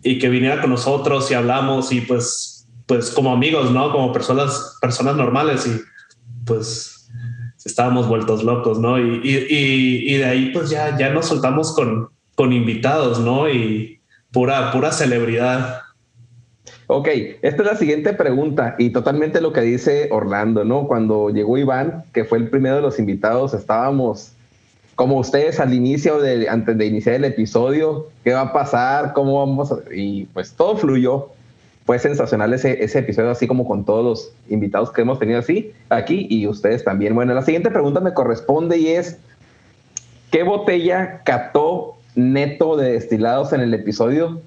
[0.04, 3.92] y que viniera con nosotros y hablamos y pues, pues como amigos, ¿no?
[3.92, 5.82] Como personas, personas normales y
[6.46, 7.01] pues
[7.65, 9.00] estábamos vueltos locos, ¿no?
[9.00, 13.50] Y, y, y, de ahí pues ya, ya nos soltamos con, con invitados, ¿no?
[13.50, 14.00] Y
[14.32, 15.82] pura, pura celebridad.
[16.88, 17.08] Ok,
[17.41, 20.88] esta es la siguiente pregunta y totalmente lo que dice Orlando, ¿no?
[20.88, 24.34] Cuando llegó Iván, que fue el primero de los invitados, estábamos
[24.95, 29.39] como ustedes al inicio, de, antes de iniciar el episodio, qué va a pasar, cómo
[29.39, 29.78] vamos a...
[29.91, 31.30] Y pues todo fluyó.
[31.91, 35.73] Fue sensacional ese, ese episodio, así como con todos los invitados que hemos tenido así
[35.89, 37.13] aquí y ustedes también.
[37.13, 39.19] Bueno, la siguiente pregunta me corresponde y es,
[40.32, 44.41] ¿qué botella cató neto de destilados en el episodio?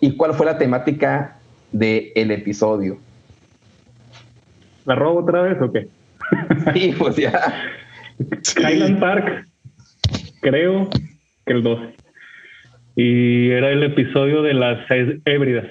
[0.00, 1.38] ¿Y cuál fue la temática
[1.72, 2.98] del el episodio?
[4.84, 5.88] ¿La robo otra vez o qué?
[6.72, 7.52] Sí, pues ya.
[8.56, 9.48] Highland Park
[10.40, 10.88] creo
[11.46, 11.96] que el 12.
[12.94, 15.66] Y era el episodio de las seis hébridas.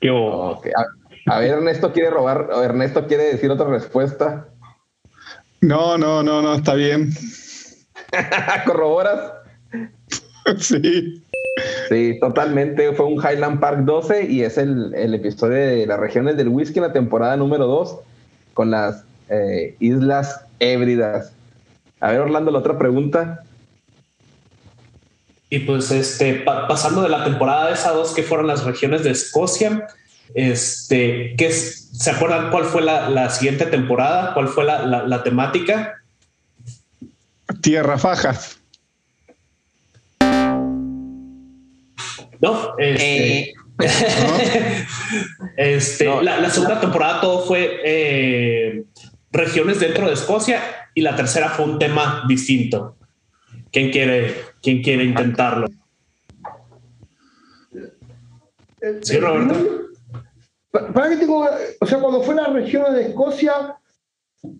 [0.00, 0.72] ¿Qué okay.
[1.26, 4.48] a, a, ver, Ernesto quiere robar, Ernesto quiere decir otra respuesta.
[5.60, 7.10] No, no, no, no, está bien.
[8.66, 9.32] ¿Corroboras?
[10.58, 11.22] sí.
[11.88, 12.92] Sí, totalmente.
[12.92, 16.78] Fue un Highland Park 12 y es el, el episodio de las regiones del whisky
[16.78, 17.98] en la temporada número 2
[18.52, 21.32] con las eh, islas hébridas.
[22.00, 23.42] A ver, Orlando, la otra pregunta.
[25.56, 29.12] Y pues, este, pasando de la temporada de esas dos que fueron las regiones de
[29.12, 29.86] Escocia,
[30.34, 34.34] este, ¿qué ¿se acuerdan cuál fue la, siguiente temporada?
[34.34, 35.94] ¿Cuál fue la, temática?
[37.62, 38.58] Tierra Fajas.
[42.38, 43.54] No, este, eh.
[45.56, 48.84] este la, segunda temporada todo fue eh,
[49.32, 50.60] regiones dentro de Escocia
[50.92, 52.95] y la tercera fue un tema distinto.
[53.72, 55.68] ¿Quién quiere, quién quiere intentarlo?
[59.02, 59.54] Sí, Roberto.
[60.70, 61.48] Para que tengo,
[61.80, 63.76] o sea, cuando fue las regiones de Escocia,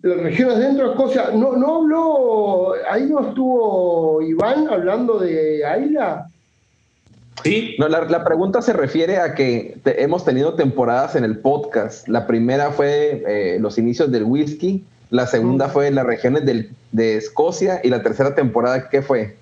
[0.03, 6.27] las regiones dentro de Escocia, no, no habló, ahí no estuvo Iván hablando de Ayla.
[7.45, 7.77] Sí.
[7.79, 12.09] No, la, pregunta se refiere a que hemos tenido temporadas en el podcast.
[12.09, 17.81] La primera fue eh, los inicios del whisky, la segunda fue las regiones de Escocia
[17.83, 19.37] y la tercera temporada, ¿qué fue?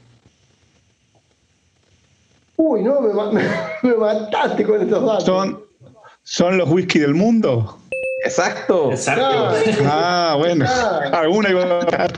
[2.56, 3.12] Uy, no, me,
[3.82, 5.24] me, mataste con estos datos.
[5.24, 5.60] ¿Son,
[6.22, 7.78] ¿Son los whisky del mundo?
[8.24, 8.90] Exacto.
[8.90, 9.50] Exacto.
[9.84, 10.64] Ah, bueno.
[11.12, 12.08] Alguna iba a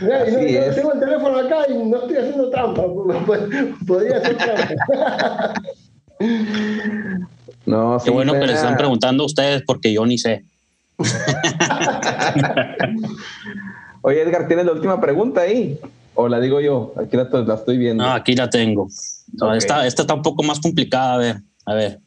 [0.00, 2.82] Mira, no, tengo el teléfono acá y no estoy haciendo trampa.
[3.86, 5.54] Podría hacer trampa.
[7.66, 10.44] no, Qué bueno que les están preguntando a ustedes porque yo ni sé.
[14.02, 15.78] Oye, Edgar, ¿tienes la última pregunta ahí?
[16.14, 16.92] ¿O la digo yo?
[16.96, 18.04] Aquí la, estoy viendo.
[18.04, 18.88] No, aquí la tengo.
[19.54, 21.14] esta, está un poco más complicada.
[21.14, 22.00] A ver, a ver.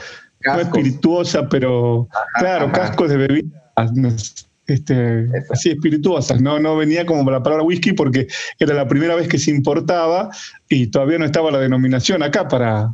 [0.45, 2.07] no espirituosa, pero
[2.39, 6.41] claro, cascos de bebidas este, así espirituosas.
[6.41, 8.27] No, no venía como la palabra whisky porque
[8.59, 10.29] era la primera vez que se importaba
[10.69, 12.93] y todavía no estaba la denominación acá para.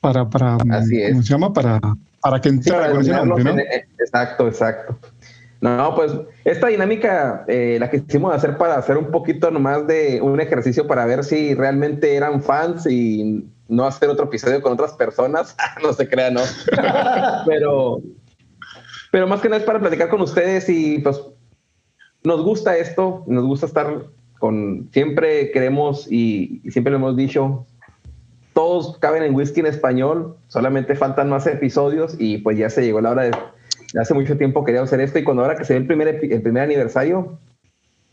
[0.00, 1.52] para, para ¿Cómo se llama?
[1.52, 1.80] Para,
[2.20, 3.58] para que entrara con ese nombre, ¿no?
[3.58, 4.98] Eh, exacto, exacto.
[5.60, 6.12] No, pues
[6.44, 10.86] esta dinámica eh, la que quisimos hacer para hacer un poquito nomás de un ejercicio
[10.86, 15.54] para ver si realmente eran fans y no hacer otro episodio con otras personas.
[15.82, 16.40] no se crean, ¿no?
[17.46, 18.00] Pero
[19.10, 21.20] pero más que nada es para platicar con ustedes y pues
[22.22, 24.04] nos gusta esto, nos gusta estar
[24.38, 27.66] con, siempre queremos y, siempre lo hemos dicho,
[28.52, 33.00] todos caben en whisky en español, solamente faltan más episodios y pues ya se llegó
[33.00, 33.36] la hora de,
[33.98, 36.42] hace mucho tiempo quería hacer esto y cuando ahora que se ve el primer, el
[36.42, 37.38] primer aniversario,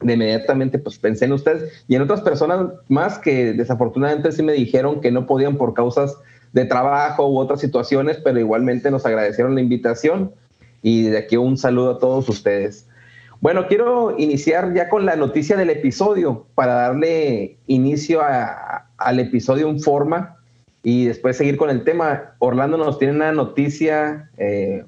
[0.02, 4.54] de inmediatamente pues pensé en ustedes y en otras personas más que desafortunadamente sí me
[4.54, 6.16] dijeron que no podían por causas
[6.54, 10.34] de trabajo u otras situaciones, pero igualmente nos agradecieron la invitación
[10.82, 12.88] y de aquí un saludo a todos ustedes.
[13.40, 18.22] Bueno, quiero iniciar ya con la noticia del episodio para darle inicio
[18.98, 20.38] al episodio en forma
[20.82, 22.36] y después seguir con el tema.
[22.40, 24.86] Orlando nos tiene una noticia eh,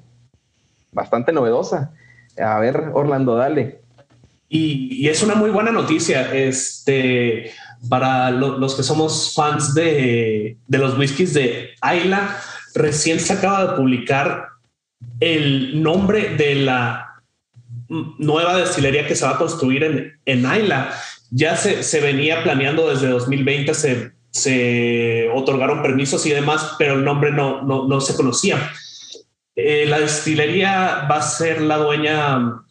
[0.92, 1.92] bastante novedosa.
[2.38, 3.80] A ver, Orlando, dale.
[4.48, 7.52] Y, es una muy buena noticia este,
[7.88, 12.36] para los que somos fans de, de los whiskies de Ayla.
[12.74, 14.49] Recién se acaba de publicar
[15.20, 17.22] el nombre de la
[17.88, 20.94] nueva destilería que se va a construir en, en Ayla.
[21.30, 27.04] Ya se, se venía planeando desde 2020, se, se, otorgaron permisos y demás, pero el
[27.04, 28.72] nombre no, no, no se conocía.
[29.54, 32.62] Eh, la destilería va a ser la dueña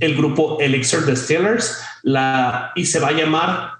[0.00, 3.70] el grupo Elixir Distillers la, y se va a llamar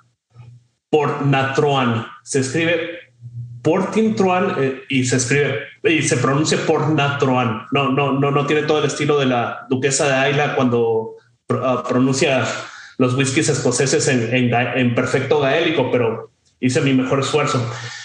[0.91, 2.07] Port Natroan.
[2.23, 2.99] Se escribe
[3.63, 6.59] Portintroan eh, y se escribe y se pronuncia
[6.95, 7.67] Natroan.
[7.71, 11.17] No, no, no, no tiene todo el estilo de la duquesa de Ayla cuando
[11.49, 12.45] uh, pronuncia
[12.99, 17.65] los whiskies escoceses en, perfecto gaélico, pero hice mi mejor esfuerzo.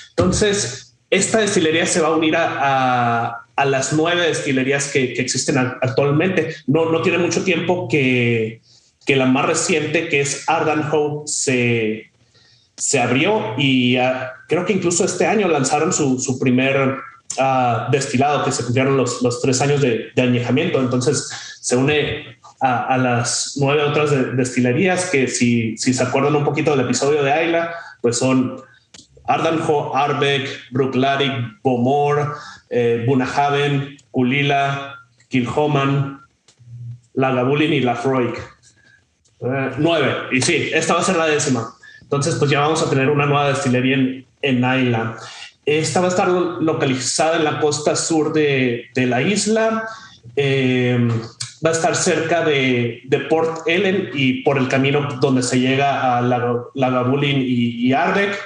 [0.09, 6.55] Entonces, esta destilería se va a unir a, a, las nueve destilerías que, existen actualmente.
[6.67, 8.61] No, no tiene mucho tiempo que,
[9.05, 12.11] que la más reciente, que es Ardan Hope, se,
[12.77, 14.03] se abrió y uh,
[14.47, 16.97] creo que incluso este año lanzaron su, su primer
[17.39, 20.79] uh, destilado que se cumplieron los, los tres años de, de, añejamiento.
[20.79, 21.27] Entonces
[21.59, 26.71] se une a, las nueve otras de, destilerías que si, si se acuerdan un poquito
[26.71, 28.61] del episodio de Ayla, pues son
[29.25, 32.35] Ardanjo, Arbeck, Bruichladdich, Bomor,
[32.69, 34.95] eh, Bunahaven, Kulila,
[35.29, 36.21] Kilhoman,
[37.13, 38.35] Lagavulin y Lafroig.
[39.39, 40.15] Eh, nueve.
[40.31, 41.73] Y sí, esta va a ser la décima.
[42.07, 44.63] Entonces, pues ya vamos a tener una nueva destilería en, en
[45.65, 49.83] Esta va a estar localizada en la costa sur de, de la isla.
[50.37, 51.05] Eh,
[51.65, 56.17] va a estar cerca de, de, Port Ellen y por el camino donde se llega
[56.17, 58.39] a Lagavulin y, y Ardec.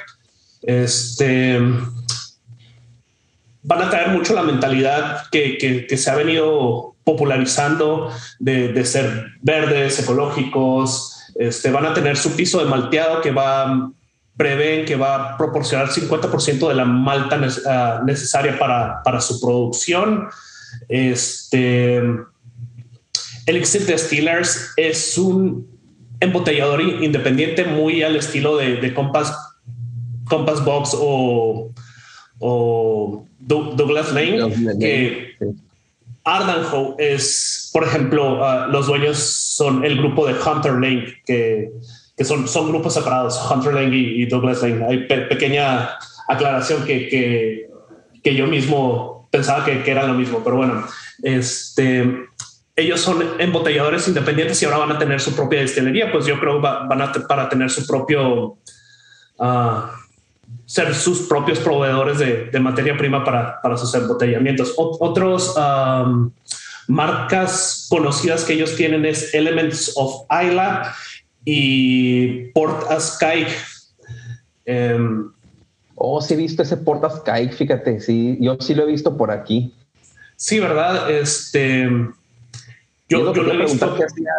[0.64, 1.60] Este,
[3.62, 8.86] van a traer mucho la mentalidad que, que, que se ha venido popularizando de, de,
[8.86, 11.11] ser verdes, ecológicos.
[11.42, 13.92] Este, van a tener su piso de malteado que va
[14.38, 20.30] prevén que va a proporcionar 50% de la malta uh, necesaria para, para, su producción.
[20.88, 22.02] Este,
[23.46, 25.68] Elixir Distillers es un
[26.20, 29.34] embotellador independiente muy al estilo de, de Compass,
[30.26, 31.72] Compass Box o,
[32.40, 35.38] o Douglas Lane, que
[36.24, 41.72] Ardanho es, por ejemplo, uh, los dueños son el grupo de Hunter Lane, que,
[42.18, 44.86] que son, son grupos separados, Hunter Lane y, y Douglas Lane.
[44.86, 45.92] Hay pe pequeña
[46.28, 47.70] aclaración que, que,
[48.24, 50.86] que, yo mismo pensaba que, que era lo mismo, pero bueno,
[51.24, 52.28] este,
[52.76, 56.56] ellos son embotelladores independientes y ahora van a tener su propia destilería, pues yo creo
[56.56, 58.58] que van a para tener su propio,
[59.38, 59.82] uh,
[60.66, 64.74] ser sus propios proveedores de, de materia prima para, para, sus embotellamientos.
[64.78, 66.32] Otros um,
[66.92, 70.94] marcas conocidas que ellos tienen es Elements of Isla
[71.46, 73.48] y Port Ascaig.
[74.68, 75.32] Um,
[75.96, 79.32] oh, sí he visto ese Port Ascaig, fíjate, sí, yo sí lo he visto por
[79.32, 79.74] aquí.
[80.36, 81.10] Sí, ¿verdad?
[81.10, 81.90] Este
[83.08, 84.32] yo, yo le pregunté qué hacía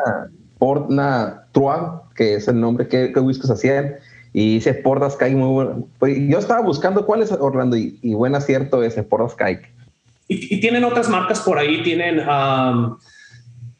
[0.58, 3.96] Portna Trois, que es el nombre que, que whiskies hacían,
[4.34, 5.88] y dice Porta Sky muy bueno.
[5.98, 9.58] Pues yo estaba buscando cuál es Orlando y, y buen acierto ese Porta Sky.
[10.32, 12.96] Y, y, tienen otras marcas por ahí, tienen um,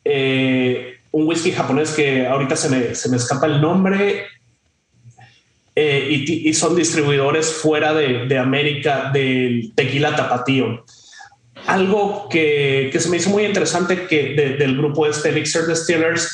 [0.05, 4.26] eh, un whisky japonés que ahorita se me, se me escapa el nombre.
[5.74, 10.84] Eh, y, y, son distribuidores fuera de, de América del tequila tapatío
[11.66, 16.28] algo que, que, se me hizo muy interesante que de, del grupo este Elixir Distillers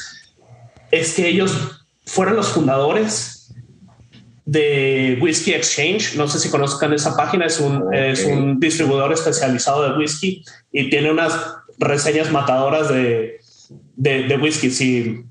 [0.91, 3.38] es que ellos fueron los fundadores
[4.49, 6.17] de Whiskey Exchange.
[6.17, 8.13] No sé si conozcan esa página, es un, okay.
[8.13, 10.43] es un distribuidor especializado de whisky
[10.73, 11.39] y tiene unas
[11.79, 13.41] reseñas matadoras de,
[13.97, 14.71] de, de whisky.
[14.71, 15.23] Si,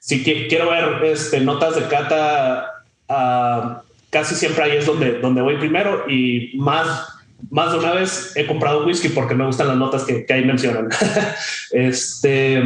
[0.00, 2.66] si quiero ver este, notas de cata,
[3.08, 7.10] uh, casi siempre ahí es donde, donde voy primero y más
[7.50, 10.44] más de una vez he comprado whisky porque me gustan las notas que, que ahí
[10.44, 10.88] mencionan.
[11.70, 12.62] este,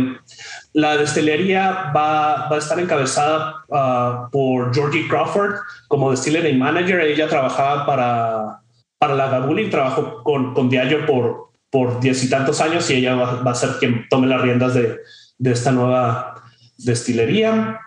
[0.78, 5.56] la destilería va, a estar encabezada uh, por Georgie Crawford
[5.88, 7.00] como distillery manager.
[7.00, 8.60] Ella trabajaba para,
[8.96, 13.16] para la Gabuli, trabajó con, con Diageo por, por diez y tantos años y ella
[13.16, 15.00] va, a ser quien tome las riendas de,
[15.38, 16.44] de esta nueva
[16.76, 17.80] destilería.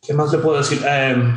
[0.00, 0.78] ¿Qué más le puedo decir?
[0.78, 1.36] Um,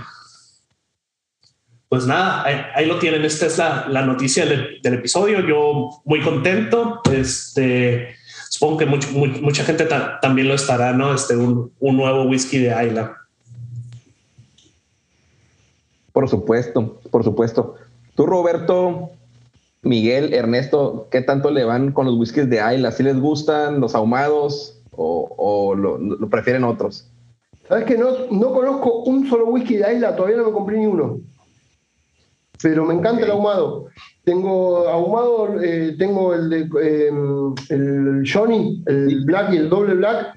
[1.89, 3.26] pues nada, ahí, ahí, lo tienen.
[3.26, 5.39] Esta es la, la noticia del, del, episodio.
[5.39, 7.01] Yo muy contento.
[7.12, 8.16] Este,
[8.62, 9.88] supongo que mucha gente
[10.22, 11.16] también lo estará, ¿no?
[11.16, 13.18] Este, un, un nuevo whisky de Ayla.
[16.14, 17.76] Por supuesto, por supuesto.
[18.14, 19.09] Tú, Roberto,
[19.82, 22.91] Miguel, Ernesto, ¿qué tanto le van con los whiskies de Ayla?
[22.91, 27.09] ¿Si les gustan los ahumados o, lo, prefieren otros?
[27.68, 30.86] Sabes que no, no conozco un solo whisky de Ayla, todavía no me compré ni
[30.86, 31.20] uno.
[32.62, 33.88] Pero me encanta el ahumado.
[34.24, 36.59] Tengo ahumado, eh, tengo el de
[37.07, 40.36] em, el Johnny, el Black y el doble Black.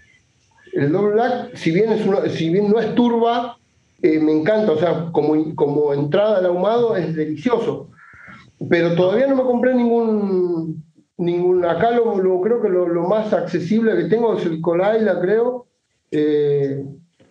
[0.73, 3.59] El doble Black, si bien, es uno, si bien no es turba,
[4.03, 7.91] eh, me encanta, o sea, como, como entrada al ahumado es delicioso.
[8.69, 10.83] Pero todavía no me compré ningún,
[11.17, 15.67] ningún acá lo, creo que lo, más accesible que tengo es el Colaila, creo.
[16.11, 16.85] Eh,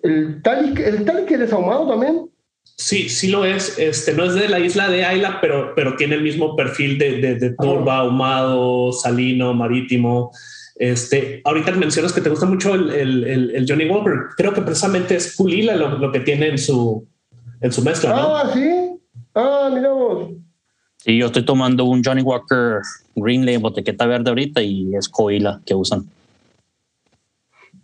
[0.03, 2.29] ¿El Talisker el es ahumado también?
[2.64, 3.78] Sí, sí lo es.
[3.78, 7.36] Este no es de la isla de Ayla, pero, pero tiene el mismo perfil de,
[7.36, 10.32] de, turba, ahumado, salino, marítimo.
[10.76, 14.14] Este, ahorita mencionas que te gusta mucho el, Johnny Walker.
[14.36, 17.07] Creo que precisamente es Pulila lo, que tiene en su,
[17.61, 18.16] en su mezcla.
[18.16, 18.99] Ah, sí.
[19.36, 20.32] Ah, mira vos.
[20.97, 22.80] Sí, yo estoy tomando un Johnny Walker
[23.16, 26.05] Green Label, botequeta verde ahorita y es Coila que usan.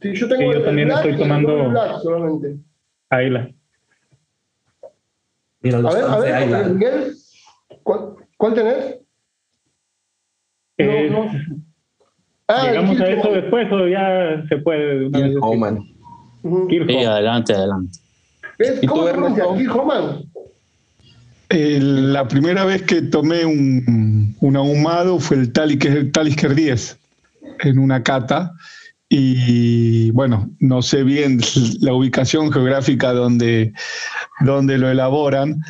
[0.02, 2.56] Sí, yo, tengo yo también estoy tomando solamente.
[3.10, 3.52] Ayla.
[5.62, 7.16] Mira, los a ver, a ver, Miguel,
[7.84, 9.00] ¿cuál, ¿cuál tenés?
[10.78, 11.32] Eh, no, no.
[12.48, 15.08] Ah, Llegamos a eso después o ya se puede.
[15.08, 15.80] Una vez Homan.
[16.70, 18.00] Sí, adelante, adelante.
[18.88, 19.46] ¿Cómo se pronuncia?
[19.46, 20.24] Homan?
[21.52, 27.00] la primera vez que tomé un, un ahumado fue el Talisker, Talisker 10
[27.64, 28.54] en una cata
[29.10, 31.42] y bueno, no sé bien
[31.82, 33.74] la ubicación geográfica donde,
[34.42, 35.62] donde lo elaboran,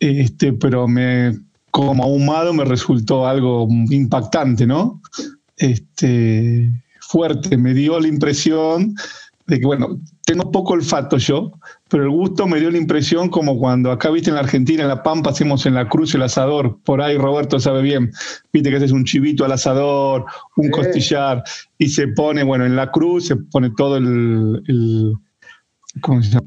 [0.00, 1.38] este, pero me,
[1.70, 5.00] como ahumado me resultó algo impactante, ¿no?
[5.60, 7.56] este, fuerte.
[7.56, 8.96] Me dio la impresión
[9.50, 11.52] de que, bueno, tengo poco olfato yo,
[11.88, 14.88] pero el gusto me dio la impresión como cuando acá, viste, en la Argentina, en
[14.88, 16.78] La Pampa, hacemos en la cruz el asador.
[16.84, 18.10] Por ahí Roberto sabe bien,
[18.52, 20.24] viste que haces un chivito al asador,
[20.56, 21.42] un costillar,
[21.76, 25.14] y se pone, bueno, en la cruz se pone todo el, el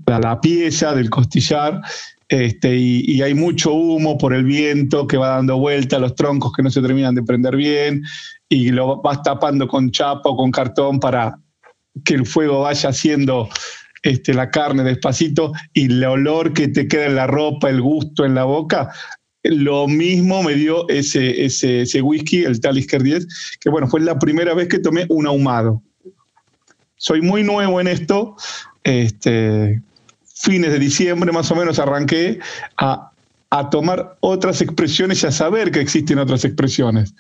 [0.08, 1.82] la pieza del costillar
[2.30, 6.64] este, y, hay mucho humo por el viento que va dando vuelta, los troncos que
[6.64, 8.02] no se terminan de prender bien,
[8.50, 11.38] y lo vas tapando con chapa o con cartón para
[12.04, 13.50] que el fuego vaya haciendo
[14.04, 18.26] este, la carne despacito y el olor que te queda en la ropa, el gusto
[18.26, 18.94] en la boca.
[19.44, 24.54] Lo mismo me dio ese, ese, whisky, el Talisker 10, que bueno, fue la primera
[24.54, 25.82] vez que tomé un ahumado.
[26.98, 28.36] Soy muy nuevo en esto,
[28.84, 29.82] este,
[30.36, 32.40] fines de diciembre más o menos arranqué
[32.78, 33.10] a,
[33.70, 37.14] tomar otras expresiones y a saber que existen otras expresiones.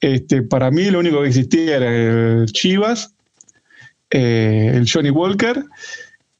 [0.00, 1.90] Este, para mí lo único que existía era
[2.42, 3.12] el Chivas,
[4.10, 5.64] eh, el Johnny Walker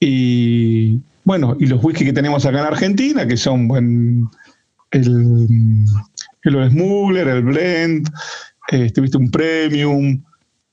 [0.01, 4.29] y bueno, y los whisky que tenemos acá en Argentina, que son buen,
[4.91, 5.87] el,
[6.43, 8.09] el Smuggler, el Blend,
[8.69, 10.23] este, viste un Premium,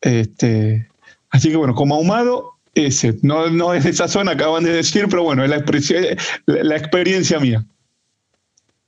[0.01, 0.87] este,
[1.29, 3.17] así que bueno, como ahumado ese.
[3.21, 6.03] No, no es esa zona, acaban de decir, pero bueno, es la, expresión,
[6.45, 7.65] la, experiencia mía.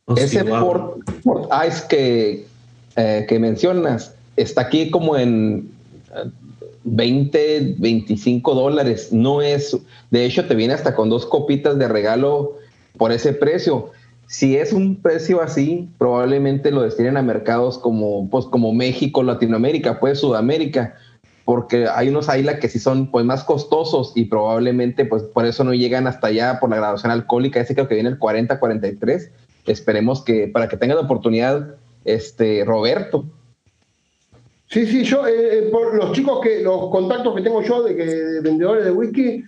[0.06, 1.04] Oh, ese Port,
[1.68, 2.48] Ice que,
[2.96, 5.70] eh, que mencionas está aquí como en
[6.84, 9.12] 20, eh, 25 dólares.
[9.12, 9.78] No es,
[10.12, 12.58] de hecho, te viene hasta con dos copitas de regalo
[12.98, 13.92] por ese precio.
[14.28, 20.00] Si es un precio así, probablemente lo destinen a mercados como, pues, como México, Latinoamérica,
[20.00, 20.96] pues Sudamérica
[21.50, 25.64] porque hay unos Ayla que sí son pues más costosos y probablemente pues por eso
[25.64, 29.32] no llegan hasta allá por la graduación alcohólica, ese creo que viene el 40-43.
[29.66, 31.74] Esperemos que para que tenga la oportunidad,
[32.06, 33.26] este Roberto.
[34.70, 37.96] Sí, sí, yo, eh, eh, por los chicos que, los contactos que tengo yo de,
[37.96, 39.44] que, vendedores de whisky,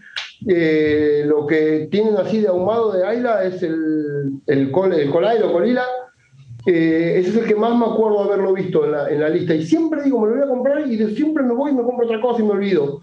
[0.47, 5.85] eh, lo que tienen así de ahumado de Ayla es el, el, col, el colila,
[6.65, 9.53] ese es el que más me acuerdo de haberlo visto en la, en la, lista.
[9.53, 12.07] Y siempre digo, me lo voy a comprar y siempre me voy y me compro
[12.07, 13.01] otra cosa y me olvido.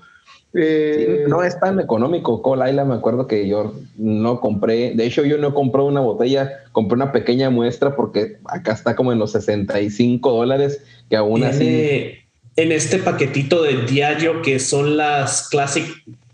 [0.54, 2.40] Eh, no es tan económico.
[2.42, 4.92] Colaila, me acuerdo que yo no compré.
[4.94, 9.12] De hecho, yo no compré una botella, compré una pequeña muestra porque acá está como
[9.12, 12.12] en los 65 dólares, que aún así.
[12.56, 15.86] En este paquetito de diario que son las Classic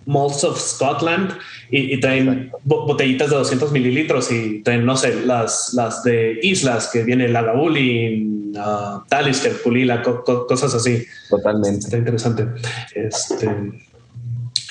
[0.07, 1.33] Malts of Scotland
[1.71, 7.03] y, traen botellitas de 200 mililitros y traen, no sé, las, las de islas que
[7.03, 11.05] viene Lagavulin, uh, Talisker, Pulila, cosas así.
[11.29, 11.81] Totalmente.
[11.81, 12.47] Está interesante.
[12.95, 13.49] Este,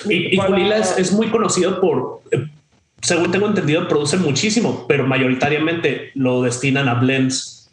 [0.08, 2.46] y, Pulila es, muy conocido por, eh,
[3.02, 7.70] según tengo entendido, produce muchísimo, pero mayoritariamente lo destinan a blends.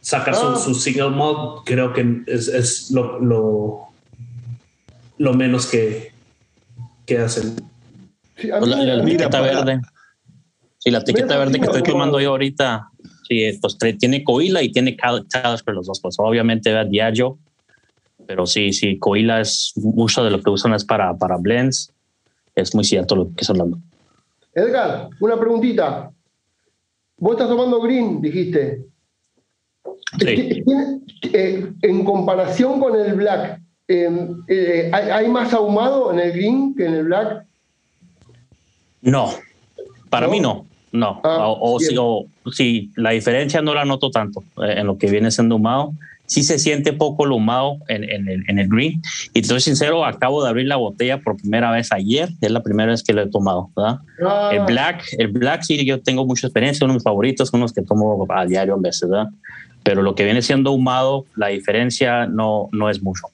[0.00, 0.56] Sacar su, ah.
[0.56, 3.88] su, single malt, creo que es, es lo
[5.18, 6.12] lo menos que,
[7.06, 7.54] que hacen.
[8.36, 9.80] Pues la, etiqueta verde.
[10.78, 12.88] Sí, la etiqueta verde que estoy tomando yo ahorita,
[13.28, 17.38] sí, pues tiene Coila y tiene Talisker los dos, pues obviamente va diario,
[18.26, 21.92] pero sí, sí, Coila es mucho de lo que usan es para, para blends,
[22.54, 23.78] es muy cierto lo que estás hablando.
[24.54, 26.10] Edgar, una preguntita.
[27.18, 28.84] Vos estás tomando green, dijiste.
[30.18, 30.62] Sí.
[31.32, 36.86] Eh, en comparación con el black, em, eh, ¿hay, más ahumado en el green que
[36.86, 37.44] en el black?
[39.02, 39.30] No,
[40.10, 40.66] para mí no.
[40.92, 45.32] No, ah, o, si, la diferencia no la noto tanto eh, en lo que viene
[45.32, 45.92] siendo ahumado.
[46.26, 49.02] Sí se siente poco el ahumado en, el, en, el, green.
[49.34, 52.30] Y te soy sincero, acabo de abrir la botella por primera vez ayer.
[52.40, 53.70] Es la primera vez que lo he tomado.
[53.76, 53.98] ¿verdad?
[54.52, 54.64] El ah.
[54.66, 56.84] black, el black sí, yo tengo mucha experiencia.
[56.84, 59.08] Uno de mis favoritos, unos que tomo a diario en veces.
[59.08, 59.28] ¿verdad?
[59.84, 63.28] pero lo que viene siendo ahumado, la diferencia no, no es mucho.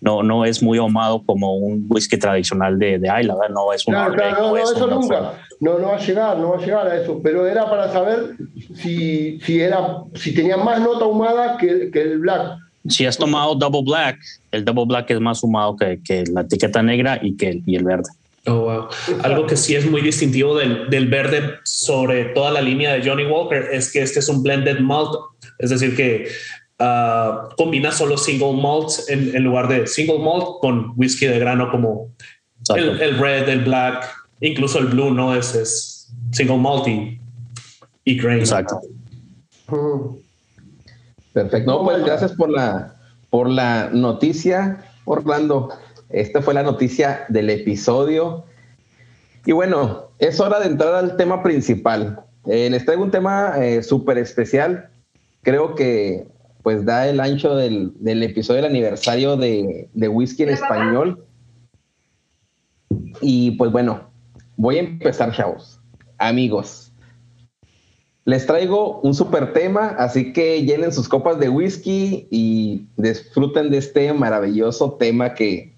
[0.00, 3.94] No, no es muy ahumado como un whisky tradicional de, de Isla, no es un
[3.94, 5.34] claro, claro, no, eso nunca.
[5.62, 7.20] No, no va a llegar, no va a llegar a eso.
[7.22, 8.36] Pero era para saber
[8.74, 12.58] si, si, era, si tenía más nota ahumada que, que el black.
[12.88, 14.18] Si has tomado double black,
[14.50, 17.76] el double black es más ahumado que, que la etiqueta negra y que el, y
[17.76, 18.10] el verde.
[18.46, 18.88] Oh, wow.
[19.22, 23.24] Algo que sí es muy distintivo del, del, verde sobre toda la línea de Johnny
[23.24, 25.14] Walker es que este es un blended malt
[25.62, 26.28] es decir, que
[26.80, 32.10] uh, combina solo single malt en, lugar de single malt con whisky de grano como
[32.74, 34.04] el, red, el black,
[34.42, 35.34] incluso el blue, ¿no?
[35.34, 38.40] Es, es single malt y, grain.
[38.40, 38.80] Exacto.
[41.32, 41.84] Perfecto.
[41.84, 42.96] pues gracias por la,
[43.30, 45.70] por la noticia, Orlando.
[46.10, 48.44] Esta fue la noticia del episodio.
[49.46, 52.20] Y bueno, es hora de entrar al tema principal.
[52.44, 54.90] Eh, les traigo un tema eh, súper especial
[55.42, 56.26] creo que
[56.62, 61.24] pues da el ancho del, episodio del aniversario de, de Whisky en Español.
[63.20, 64.11] Y pues bueno,
[64.62, 65.80] voy a empezar, chavos.
[66.18, 66.92] Amigos,
[68.24, 73.78] les traigo un super tema, así que llenen sus copas de whisky y disfruten de
[73.78, 75.74] este maravilloso tema que,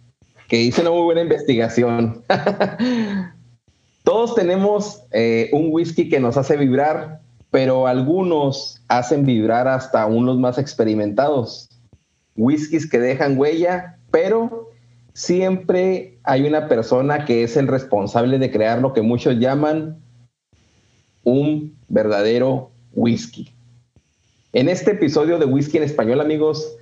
[0.48, 2.22] que hice una muy buena investigación.
[4.04, 10.26] Todos tenemos eh, un whisky que nos hace vibrar, pero algunos hacen vibrar hasta aún
[10.26, 11.70] los más experimentados.
[12.36, 14.63] Whiskies que dejan huella, pero
[15.14, 20.02] siempre hay una persona que es el responsable de crear lo que muchos llaman
[21.22, 23.50] un verdadero whisky.
[24.52, 26.76] En este episodio de Whisky en Español, amigos,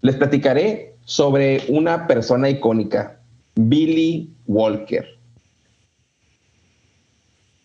[0.00, 3.20] les platicaré sobre una persona icónica,
[3.54, 5.06] Billy Walker.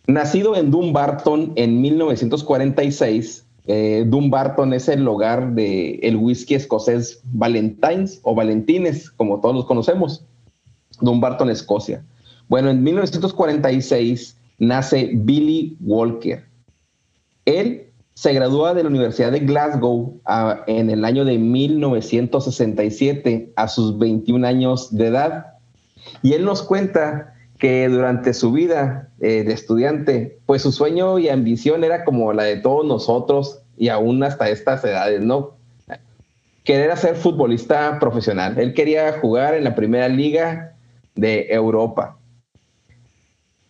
[0.08, 8.20] Nacido en Dumbarton en 1946, eh, Dumbarton es el hogar del el whisky escocés Valentines
[8.24, 10.26] o Valentines, como todos los conocemos.
[11.00, 12.04] Dumbarton, Escocia.
[12.48, 16.46] Bueno, en 1946 nace Billy Walker.
[17.46, 20.20] Él se gradúa de la Universidad de Glasgow
[20.68, 25.46] en el año de 1967 a sus 21 años de edad.
[26.22, 31.30] Y él nos cuenta que durante su vida eh, de estudiante, pues su sueño y
[31.30, 35.58] ambición era como la de todos nosotros y aún hasta estas edades, ¿no?
[36.64, 38.58] Querer ser futbolista profesional.
[38.58, 40.74] Él quería jugar en la primera liga
[41.14, 42.18] de Europa.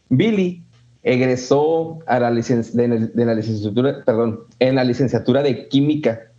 [0.07, 0.63] Billy
[1.03, 6.31] egresó de, la licenciatura, perdón, en la licenciatura de química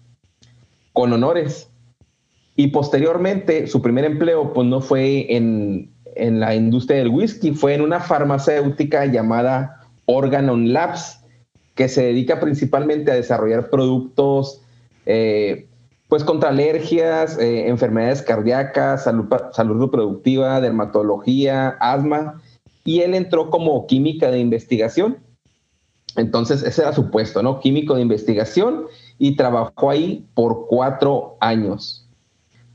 [0.94, 1.68] con honores.
[2.56, 7.74] Y posteriormente, su primer empleo, pues no fue en, en la industria del whisky fue
[7.74, 11.20] en una farmacéutica llamada Organon Labs,
[11.74, 14.60] que se dedica principalmente a desarrollar productos
[15.06, 15.66] eh,
[16.08, 22.42] pues contra alergias, eh, enfermedades cardíacas, salud, salud reproductiva, dermatología, asma,
[22.84, 25.18] y él entró como química de investigación.
[26.16, 27.60] Entonces, ese era su puesto, ¿no?
[27.60, 28.84] Químico de investigación
[29.18, 32.01] y trabajó ahí por cuatro años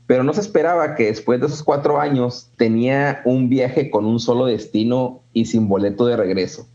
[0.08, 4.18] pero no se esperaba que después de esos cuatro años tenía un viaje con un
[4.18, 6.66] solo destino y sin boleto de regreso.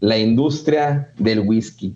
[0.00, 1.94] La industria del whisky.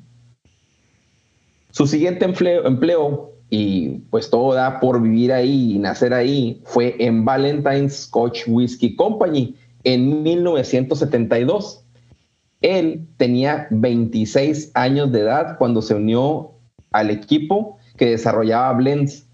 [1.71, 6.95] Su siguiente empleo, empleo, y pues todo da por vivir ahí y nacer ahí, fue
[6.99, 11.83] en Valentine's Scotch Whisky Company en 1972.
[12.61, 16.51] Él tenía 26 años de edad cuando se unió
[16.93, 19.27] al equipo que desarrollaba blends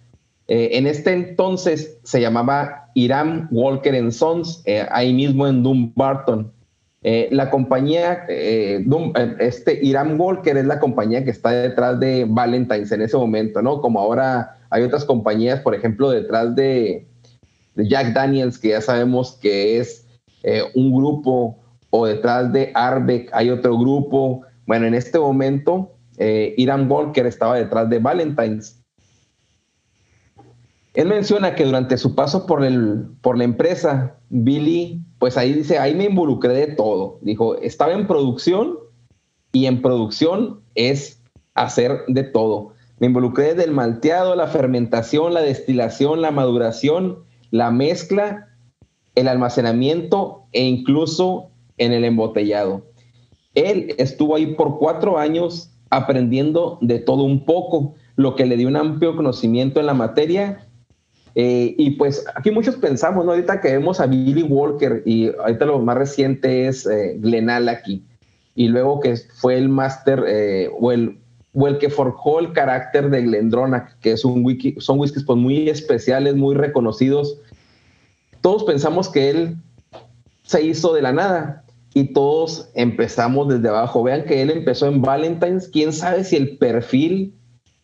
[0.48, 6.52] eh, en este entonces se llamaba Iram Walker Sons, eh, ahí mismo en Dumbarton.
[7.02, 13.02] Eh, la compañía, este Iram Walker es la compañía que está detrás de Valentine's en
[13.02, 13.80] ese momento, ¿no?
[13.80, 17.06] Como ahora hay otras compañías, por ejemplo, detrás de
[17.76, 20.06] Jack Daniels, que ya sabemos que es
[20.42, 21.58] eh, un grupo,
[21.90, 24.42] o detrás de Arbeck hay otro grupo.
[24.66, 28.82] Bueno, en este momento, eh, Iran Walker estaba detrás de Valentine's.
[30.96, 35.78] Él menciona que durante su paso por, el, por la empresa, Billy, pues ahí dice,
[35.78, 37.18] ahí me involucré de todo.
[37.20, 38.78] Dijo, estaba en producción
[39.52, 41.22] y en producción es
[41.54, 42.72] hacer de todo.
[42.98, 47.18] Me involucré del malteado, la fermentación, la destilación, la maduración,
[47.50, 48.48] la mezcla,
[49.14, 52.86] el almacenamiento e incluso en el embotellado.
[53.54, 58.66] Él estuvo ahí por cuatro años aprendiendo de todo un poco, lo que le dio
[58.66, 60.66] un amplio conocimiento en la materia.
[61.38, 63.32] Eh, y pues aquí muchos pensamos, ¿no?
[63.32, 67.20] Ahorita que vemos a Billy Walker y ahorita lo más reciente es eh,
[67.68, 68.02] aquí
[68.54, 71.18] y luego que fue el máster eh, o el
[71.52, 75.38] o el que forjó el carácter de Glendronach, que es un wiki, son whiskies pues
[75.38, 77.38] muy especiales, muy reconocidos.
[78.40, 79.56] Todos pensamos que él
[80.42, 81.64] se hizo de la nada
[81.94, 84.02] y todos empezamos desde abajo.
[84.02, 85.68] Vean que él empezó en Valentine's.
[85.68, 87.34] ¿Quién sabe si el perfil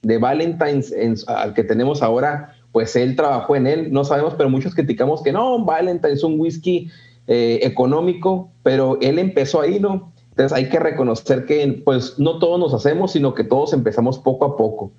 [0.03, 0.93] de Valentine's
[1.29, 3.93] al que tenemos ahora, pues él trabajó en él?
[3.93, 6.91] No sabemos, pero muchos criticamos que no, Valentine's es un whisky
[7.29, 10.13] eh, económico, pero él empezó ahí, ¿no?
[10.31, 14.47] Entonces hay que reconocer que pues no todos nos hacemos, sino que todos empezamos poco
[14.47, 14.93] a poco.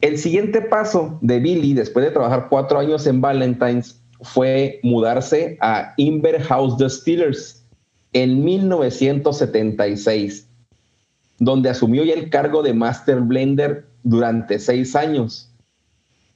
[0.00, 5.92] El siguiente paso de Billy, después de trabajar cuatro años en Valentine's, fue mudarse a
[5.96, 7.64] Inver House Distillers
[8.12, 10.48] en 1976,
[11.38, 15.50] donde asumió ya el cargo de Master Blender durante seis años.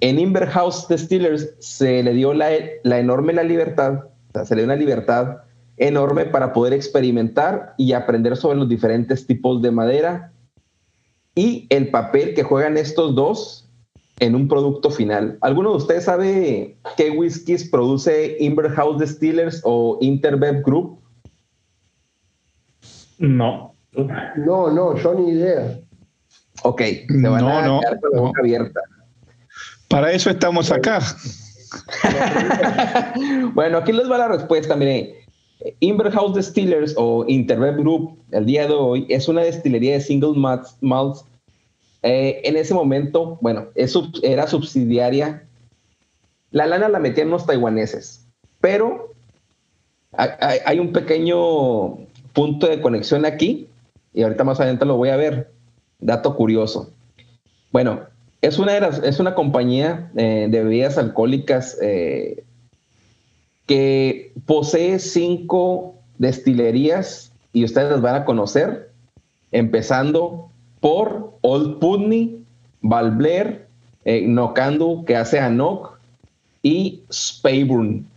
[0.01, 2.51] En Inver House Distillers se le dio la,
[2.83, 5.39] la enorme la libertad, o sea, se le dio una libertad
[5.77, 10.33] enorme para poder experimentar y aprender sobre los diferentes tipos de madera
[11.35, 13.69] y el papel que juegan estos dos
[14.21, 15.39] en un producto final.
[15.41, 20.99] ¿Alguno de ustedes sabe qué whiskies produce Inverhouse Distillers o Interbev Group?
[23.19, 23.75] No.
[23.93, 25.81] No, no, yo ni idea.
[26.63, 28.81] Ok, se van a quedar con la boca abierta.
[29.91, 31.01] Para eso estamos acá.
[33.55, 34.77] bueno, aquí les va la respuesta.
[34.77, 35.27] Mire,
[35.81, 40.39] Inverhouse Distillers o Interrev Group, el día de hoy, es una destilería de single
[40.81, 41.25] malts.
[42.05, 43.67] Eh, en ese momento, bueno,
[44.23, 45.45] era subsidiaria.
[46.53, 48.25] La lana la metían los taiwaneses,
[48.61, 49.13] pero
[50.13, 51.97] hay, un pequeño
[52.33, 53.67] punto de conexión aquí
[54.15, 55.51] y ahorita más adelante lo voy a ver.
[55.99, 56.93] Dato curioso.
[57.73, 58.10] Bueno,
[58.43, 62.43] es una, es una compañía eh, de bebidas alcohólicas eh,
[63.67, 68.91] que posee cinco destilerías y ustedes las van a conocer,
[69.53, 72.43] empezando por Old Putney,
[72.81, 73.67] Valbler,
[74.05, 75.99] eh, Nokandu, que hace Anok,
[76.63, 78.10] y Speyburn.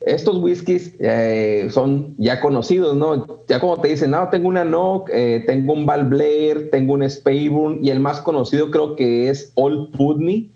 [0.00, 3.44] Estos whiskies eh, son ya conocidos, ¿no?
[3.48, 7.84] Ya como te dicen, no, tengo una Nock, eh, tengo un Valbler, tengo un Speyburn,
[7.84, 10.52] y el más conocido creo que es Old Putney,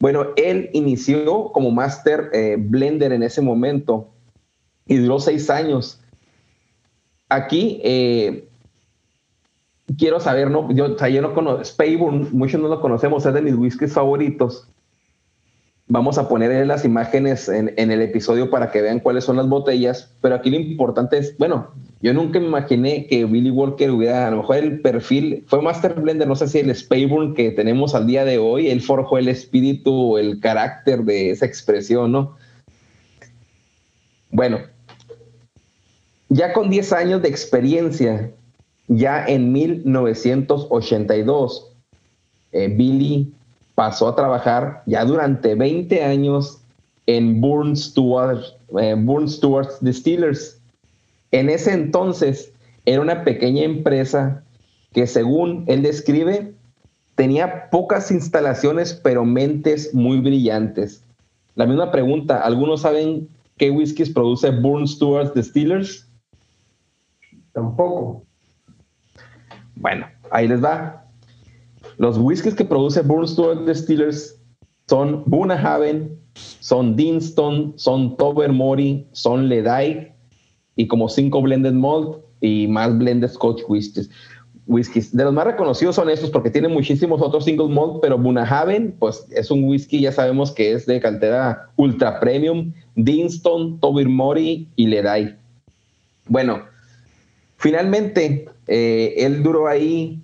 [0.00, 4.08] bueno, él inició como Master eh, Blender en ese momento
[4.86, 6.00] y duró seis años.
[7.28, 7.80] Aquí
[9.96, 10.70] quiero saber, ¿no?
[10.72, 14.68] Yo, o no conozco, Spayburn, muchos no lo conocemos, es de mis whiskies favoritos.
[15.88, 20.12] Vamos a poner las imágenes en, el episodio para que vean cuáles son las botellas,
[20.20, 21.70] pero aquí lo importante es, bueno,
[22.02, 25.94] yo nunca me imaginé que Billy Walker hubiera, a lo mejor el perfil, fue Master
[25.94, 29.28] Blender, no sé si el Spayburn que tenemos al día de hoy, él forjó el
[29.28, 32.36] espíritu, el carácter de esa expresión, ¿no?
[34.32, 34.58] Bueno,
[36.28, 38.32] ya con 10 años de experiencia,
[38.88, 41.72] ya en 1982,
[42.50, 43.32] eh, Billy
[43.76, 46.60] pasó a trabajar ya durante 20 años
[47.06, 48.40] en Burn Stewart,
[48.80, 49.28] eh, Burn
[49.80, 50.56] Distillers
[51.30, 52.52] en ese entonces
[52.84, 54.42] era una pequeña empresa
[54.92, 56.54] que según él describe,
[57.14, 61.04] tenía pocas instalaciones, pero mentes muy brillantes.
[61.54, 66.08] La misma pregunta, ¿algunos saben qué whiskies produce Burn Stewart Distillers?
[67.52, 68.22] Tampoco.
[69.74, 71.05] Bueno, ahí les va.
[71.98, 74.38] Los whiskies que produce Burn Stewart Distillers
[74.86, 80.12] son Bunahaven, son Dinston, son Tobermory, son Ledaig,
[80.76, 84.10] y como cinco blended malt y más blended scotch whiskies.
[84.66, 85.16] whiskies.
[85.16, 89.26] De los más reconocidos son estos porque tienen muchísimos otros single malt, pero Bunahaven, pues
[89.30, 93.78] es un whisky, ya sabemos que es de cantera ultra premium, Dinston,
[94.08, 95.34] Mori y Leday.
[96.28, 96.62] Bueno,
[97.56, 100.20] finalmente eh, él duró ahí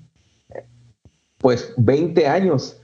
[1.42, 2.78] pues 20 años.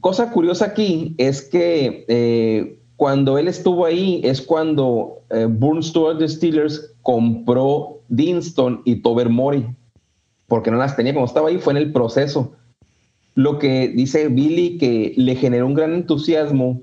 [0.00, 6.20] cosa curiosa aquí es que eh, cuando él estuvo ahí es cuando eh, Burn Stewart
[6.28, 9.66] Steelers compró Dinston y Tobermory,
[10.48, 12.52] porque no las tenía como estaba ahí, fue en el proceso.
[13.34, 16.82] Lo que dice Billy que le generó un gran entusiasmo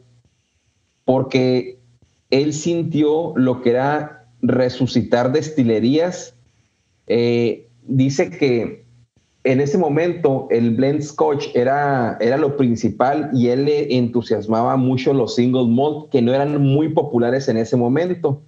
[1.03, 1.79] porque
[2.29, 6.35] él sintió lo que era resucitar destilerías.
[7.07, 8.82] Eh, dice que
[9.43, 15.13] en ese momento el blend scotch era, era lo principal y él le entusiasmaba mucho
[15.13, 18.41] los single malt que no eran muy populares en ese momento.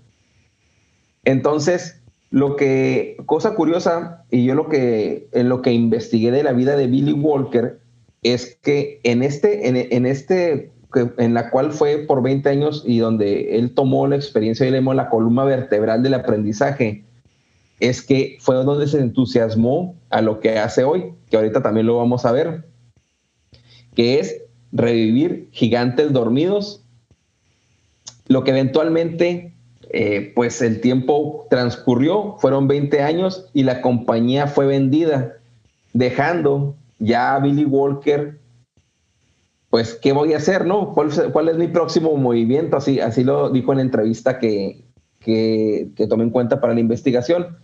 [1.26, 6.54] Entonces, lo que, cosa curiosa, y yo lo que, en lo que investigué de la
[6.54, 7.80] vida de Billy Walker,
[8.24, 10.72] es que en este, en, este,
[11.18, 14.82] en la cual fue por 20 años y donde él tomó la experiencia y le
[14.82, 17.04] la columna vertebral del aprendizaje,
[17.80, 21.98] es que fue donde se entusiasmó a lo que hace hoy, que ahorita también lo
[21.98, 22.66] vamos a ver,
[23.94, 26.84] que es revivir gigantes dormidos,
[28.28, 29.54] lo que eventualmente,
[29.90, 35.34] eh, pues el tiempo transcurrió, fueron 20 años y la compañía fue vendida,
[35.94, 38.40] dejando ya a Billy Walker,
[39.70, 40.94] pues, ¿qué voy a hacer, no?
[40.94, 42.78] ¿Cuál, cuál es mi próximo movimiento?
[42.78, 44.86] Así, así lo dijo en la entrevista que,
[45.20, 47.58] que, que tomé en cuenta para la investigación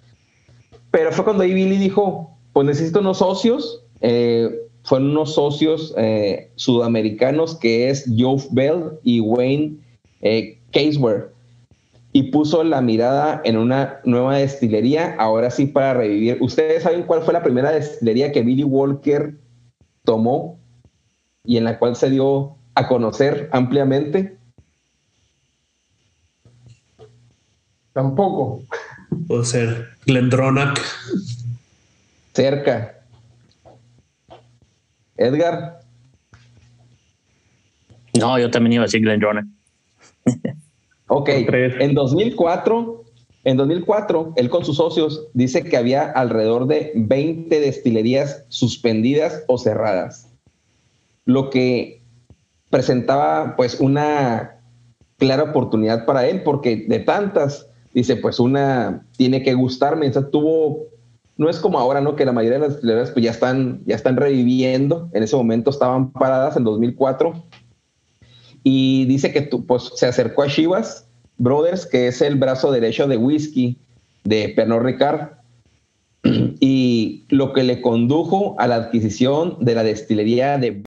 [0.92, 3.84] pero fue cuando ahí Billy dijo, pues necesito unos socios.
[4.02, 4.50] Eh,
[4.84, 9.78] fueron unos socios eh, sudamericanos que es Joe Bell y Wayne
[10.22, 11.30] eh, Caseware.
[12.14, 16.38] Y puso la mirada en una nueva destilería, ahora sí para revivir.
[16.42, 19.36] ¿Ustedes saben cuál fue la primera destilería que Billy Walker
[20.04, 20.60] tomó
[21.46, 24.38] y en la cual se dio a conocer ampliamente?
[27.94, 28.62] Tampoco.
[29.32, 30.78] Puede ser Glendronach.
[32.34, 33.00] Cerca.
[35.16, 35.80] Edgar.
[38.20, 39.46] No, yo también iba a decir Glendronach.
[41.08, 43.06] ok, en 2004,
[43.46, 49.58] en 2004, él con sus socios dice que había alrededor de 20 destilerías suspendidas o
[49.58, 50.28] cerradas,
[51.24, 52.02] lo que
[52.70, 54.58] presentaba pues una
[55.16, 60.06] clara oportunidad para él, porque de tantas dice, pues una tiene que gustarme.
[60.06, 60.88] Entonces tuvo,
[61.38, 62.16] no es como ahora, ¿no?
[62.16, 65.10] Que la mayoría de las destilerías pues ya están, ya están reviviendo.
[65.14, 67.34] En ese momento estaban paradas en 2004.
[68.64, 73.18] Y dice que pues, se acercó a Chivas Brothers, que es el brazo derecho de
[73.18, 73.80] whisky
[74.24, 75.30] de Pernod Ricard.
[76.60, 80.72] Y lo que le condujo a la adquisición de la destilería de